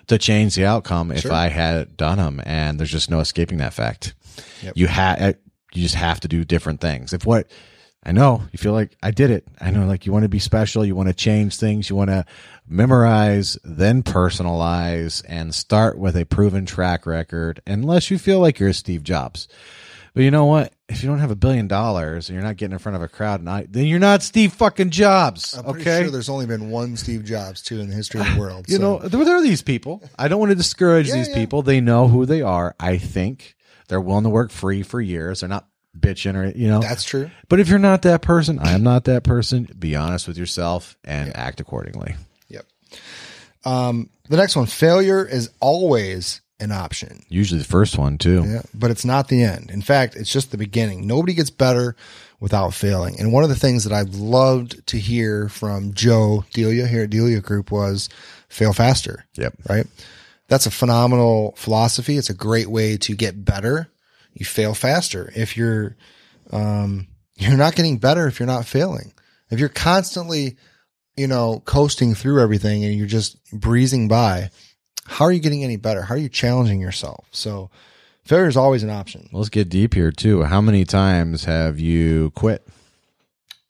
[0.08, 1.32] to change the outcome if Sure.
[1.32, 2.40] I had done them.
[2.44, 4.14] And there's just no escaping that fact.
[4.62, 4.72] Yep.
[4.76, 5.36] You have,
[5.72, 7.12] you just have to do different things.
[7.14, 7.50] If what,
[8.06, 9.46] I know you feel like I did it.
[9.60, 12.10] I know like you want to be special, you want to change things, you want
[12.10, 12.26] to
[12.68, 18.68] memorize, then personalize and start with a proven track record unless you feel like you're
[18.70, 19.48] a Steve Jobs.
[20.14, 20.72] But you know what?
[20.88, 23.08] If you don't have a billion dollars and you're not getting in front of a
[23.08, 25.54] crowd, not, then you're not Steve fucking Jobs.
[25.54, 26.02] I'm pretty okay.
[26.02, 28.66] sure there's only been one Steve Jobs too in the history of the world.
[28.68, 30.02] you so- know, there, there are these people.
[30.16, 31.34] I don't want to discourage Yeah, these yeah.
[31.34, 31.62] people.
[31.62, 32.76] They know who they are.
[32.78, 33.56] I think
[33.88, 35.40] they're willing to work free for years.
[35.40, 35.66] They're not
[35.98, 37.30] bitching or, you know, that's true.
[37.48, 39.68] but if you're not that person, I am not that person.
[39.78, 42.14] Be honest with yourself and act accordingly.
[42.48, 42.66] Yep.
[43.64, 47.24] Um, the next one, failure is always an option.
[47.28, 48.44] Usually the first one too.
[48.46, 49.70] Yeah, but it's not the end.
[49.70, 51.06] In fact, it's just the beginning.
[51.06, 51.96] Nobody gets better
[52.40, 53.18] without failing.
[53.18, 57.10] And one of the things that I loved to hear from Joe Delia here at
[57.10, 58.08] Delia Group was
[58.48, 59.24] fail faster.
[59.34, 59.54] Yep.
[59.68, 59.86] Right.
[60.48, 62.16] That's a phenomenal philosophy.
[62.16, 63.88] It's a great way to get better.
[64.34, 65.32] You fail faster.
[65.34, 65.96] If you're,
[66.52, 69.12] um, you're not getting better if you're not failing.
[69.50, 70.56] If you're constantly,
[71.16, 74.50] you know, coasting through everything and you're just breezing by,
[75.06, 76.02] how are you getting any better?
[76.02, 77.26] How are you challenging yourself?
[77.30, 77.70] So
[78.24, 79.28] failure is always an option.
[79.32, 80.42] Let's get deep here too.
[80.44, 82.66] How many times have you quit?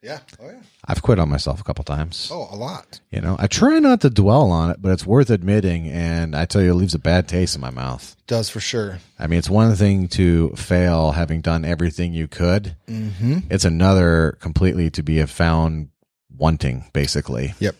[0.02, 0.20] Yeah.
[0.40, 0.60] Oh yeah.
[0.86, 2.28] I've quit on myself a couple times.
[2.30, 3.00] Oh, a lot.
[3.10, 5.88] You know, I try not to dwell on it, but it's worth admitting.
[5.88, 8.14] And I tell you, it leaves a bad taste in my mouth.
[8.26, 8.98] Does for sure.
[9.18, 12.76] I mean, it's one thing to fail having done everything you could.
[12.86, 13.38] Mm-hmm.
[13.50, 15.88] It's another completely to be found
[16.36, 17.54] wanting, basically.
[17.60, 17.76] Yep.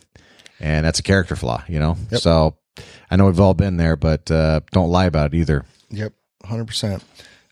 [0.59, 1.95] And that's a character flaw, you know?
[2.09, 2.21] Yep.
[2.21, 2.57] So
[3.09, 5.65] I know we've all been there, but uh, don't lie about it either.
[5.89, 6.13] Yep.
[6.43, 7.03] Hundred percent.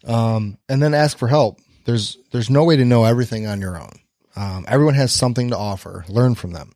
[0.06, 1.60] Um, and then ask for help.
[1.86, 3.92] There's there's no way to know everything on your own.
[4.36, 6.06] Um, everyone has something to offer.
[6.08, 6.72] Learn from them.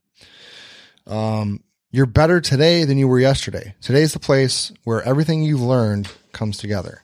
[1.05, 3.75] Um, you're better today than you were yesterday.
[3.81, 7.03] Today's the place where everything you've learned comes together.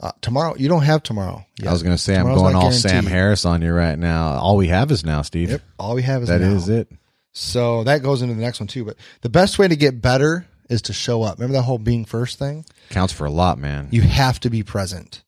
[0.00, 1.44] Uh, tomorrow, you don't have tomorrow.
[1.66, 3.06] I was going to say, I'm going all Sam.
[3.06, 4.38] Harris on you right now.
[4.38, 5.50] All we have is now, Steve.
[5.50, 5.62] Yep.
[5.78, 6.52] All we have is That now.
[6.52, 6.88] is it.
[7.32, 8.84] So that goes into the next one too.
[8.84, 11.38] But the best way to get better is to show up.
[11.38, 12.64] Remember that whole being first thing?
[12.90, 13.88] Counts for a lot, man.
[13.90, 15.22] You have to be present.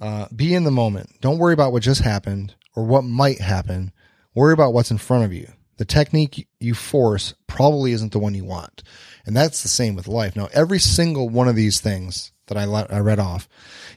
[0.00, 1.20] Uh, be in the moment.
[1.20, 3.92] Don't worry about what just happened or what might happen.
[4.34, 5.48] Worry about what's in front of you.
[5.78, 8.82] The technique you force probably isn't the one you want.
[9.24, 10.36] And that's the same with life.
[10.36, 13.48] Now, every single one of these things that I, let, I read off,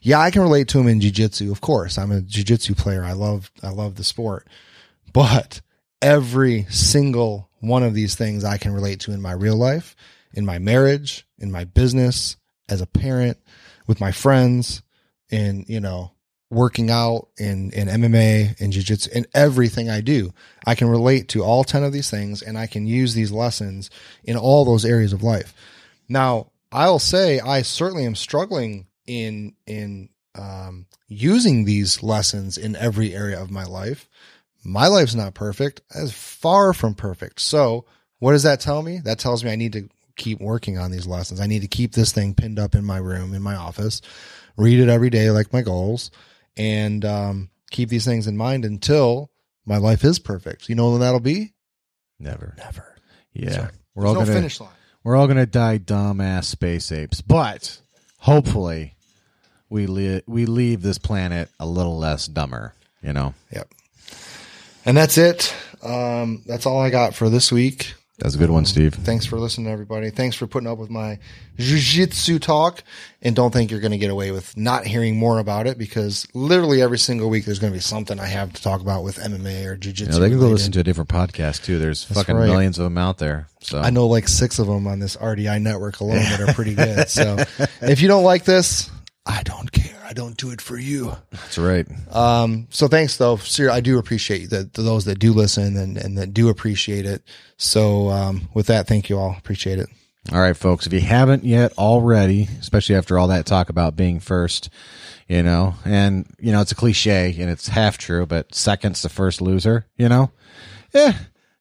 [0.01, 1.51] yeah, I can relate to them in jujitsu.
[1.51, 3.03] Of course, I'm a jujitsu player.
[3.03, 4.47] I love, I love the sport,
[5.13, 5.61] but
[6.01, 9.95] every single one of these things I can relate to in my real life,
[10.33, 13.37] in my marriage, in my business, as a parent,
[13.87, 14.81] with my friends,
[15.29, 16.11] in, you know,
[16.51, 20.33] working out in, in MMA in jiu-jitsu in everything I do.
[20.65, 23.89] I can relate to all 10 of these things and I can use these lessons
[24.23, 25.53] in all those areas of life.
[26.07, 33.13] Now, I'll say I certainly am struggling in, in, um, using these lessons in every
[33.13, 34.07] area of my life.
[34.63, 37.41] My life's not perfect, as far from perfect.
[37.41, 37.85] So,
[38.19, 38.99] what does that tell me?
[38.99, 39.89] That tells me I need to
[40.19, 41.41] keep working on these lessons.
[41.41, 44.01] I need to keep this thing pinned up in my room, in my office,
[44.57, 46.11] read it every day like my goals,
[46.55, 49.31] and um, keep these things in mind until
[49.65, 50.69] my life is perfect.
[50.69, 51.53] You know when that'll be?
[52.19, 52.53] Never.
[52.57, 52.95] Never.
[53.33, 53.61] Yeah.
[53.63, 53.71] right.
[53.95, 54.69] We're all no gonna finish line.
[55.03, 57.79] we're all gonna die dumbass space apes, but
[58.17, 58.95] hopefully
[59.69, 62.73] we li- we leave this planet a little less dumber.
[63.01, 63.71] You know, Yep.
[64.85, 65.53] And that's it.
[65.83, 67.93] Um, that's all I got for this week.
[68.19, 68.93] That's a good one, Steve.
[68.93, 70.09] Thanks for listening, everybody.
[70.09, 71.19] Thanks for putting up with my
[71.57, 72.83] jujitsu talk.
[73.21, 76.27] And don't think you're going to get away with not hearing more about it because
[76.33, 79.17] literally every single week there's going to be something I have to talk about with
[79.17, 79.99] MMA or jujitsu.
[79.99, 80.51] You know, they can go related.
[80.51, 81.79] listen to a different podcast too.
[81.79, 82.47] There's fucking right.
[82.47, 83.47] millions of them out there.
[83.61, 86.75] So I know like six of them on this RDI network alone that are pretty
[86.75, 87.07] good.
[87.19, 87.37] So
[87.81, 88.89] if you don't like this,
[89.29, 89.95] I don't care.
[90.03, 91.15] I don't do it for you.
[91.29, 91.85] that's right.
[92.11, 93.37] Um, so thanks though.
[93.37, 97.21] Sir, I do appreciate that those that do listen and, and that do appreciate it.
[97.55, 99.35] So, um, with that, thank you all.
[99.37, 99.87] Appreciate it.
[100.31, 100.87] All right, folks.
[100.87, 104.71] If you haven't yet already, especially after all that talk about being first,
[105.27, 109.09] you know, and you know it's a cliche and it's half true, but second's the
[109.09, 109.85] first loser.
[109.95, 110.31] You know,
[110.91, 111.13] yeah,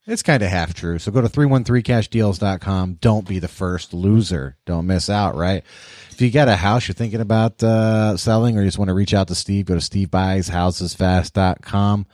[0.09, 0.99] it's kind of half true.
[0.99, 2.95] So go to 313cashdeals.com.
[2.95, 4.57] Don't be the first loser.
[4.65, 5.63] Don't miss out, right?
[6.11, 8.95] If you got a house you're thinking about uh, selling or you just want to
[8.95, 12.07] reach out to Steve, go to stevebuyshousesfast.com.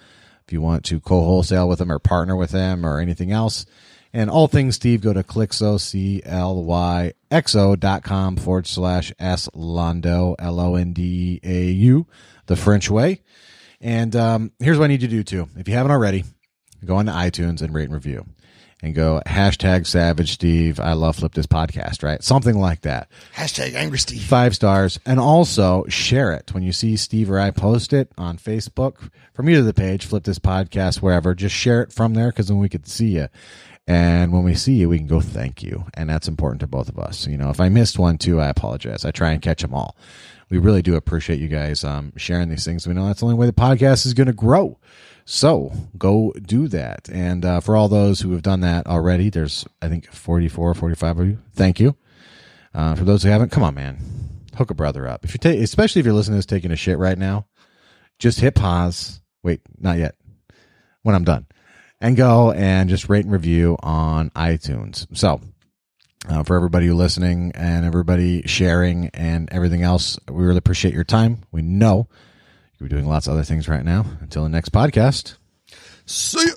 [0.47, 3.65] If you want to co-wholesale with him or partner with him or anything else.
[4.13, 12.07] And all things Steve, go to Clyxo, C-L-Y-X-O dot com forward slash S Londau, L-O-N-D-A-U,
[12.47, 13.23] the French way.
[13.81, 15.49] And um, here's what I need you to do too.
[15.57, 16.25] If you haven't already,
[16.85, 18.27] go on to iTunes and rate and review
[18.85, 20.79] and go hashtag savage Steve.
[20.79, 22.23] I love flip this podcast, right?
[22.23, 23.09] Something like that.
[23.35, 24.23] Hashtag angry Steve.
[24.23, 25.01] Five stars.
[25.07, 29.49] And also share it when you see Steve or I post it on Facebook from
[29.49, 31.35] either the page, flip this podcast, wherever.
[31.35, 33.29] Just share it from there because then we could see you.
[33.87, 35.87] And when we see you, we can go thank you.
[35.95, 37.27] And that's important to both of us.
[37.27, 39.05] You know, if I missed one too, I apologize.
[39.05, 39.97] I try and catch them all.
[40.51, 42.87] We really do appreciate you guys um, sharing these things.
[42.87, 44.79] We know that's the only way the podcast is going to grow.
[45.25, 47.09] So go do that.
[47.09, 51.19] And uh, for all those who have done that already, there's, I think, 44, 45
[51.19, 51.39] of you.
[51.55, 51.97] Thank you.
[52.75, 53.99] Uh, for those who haven't, come on, man,
[54.57, 55.25] hook a brother up.
[55.25, 57.47] If you take, especially if you're listening to this taking a shit right now,
[58.19, 59.21] just hit pause.
[59.43, 60.17] Wait, not yet.
[61.03, 61.47] When I'm done,
[62.01, 65.07] and go and just rate and review on iTunes.
[65.17, 65.41] So,
[66.29, 71.43] uh, for everybody listening and everybody sharing and everything else, we really appreciate your time.
[71.53, 72.09] We know
[72.85, 74.05] you're doing lots of other things right now.
[74.21, 75.37] Until the next podcast.
[76.07, 76.55] See ya.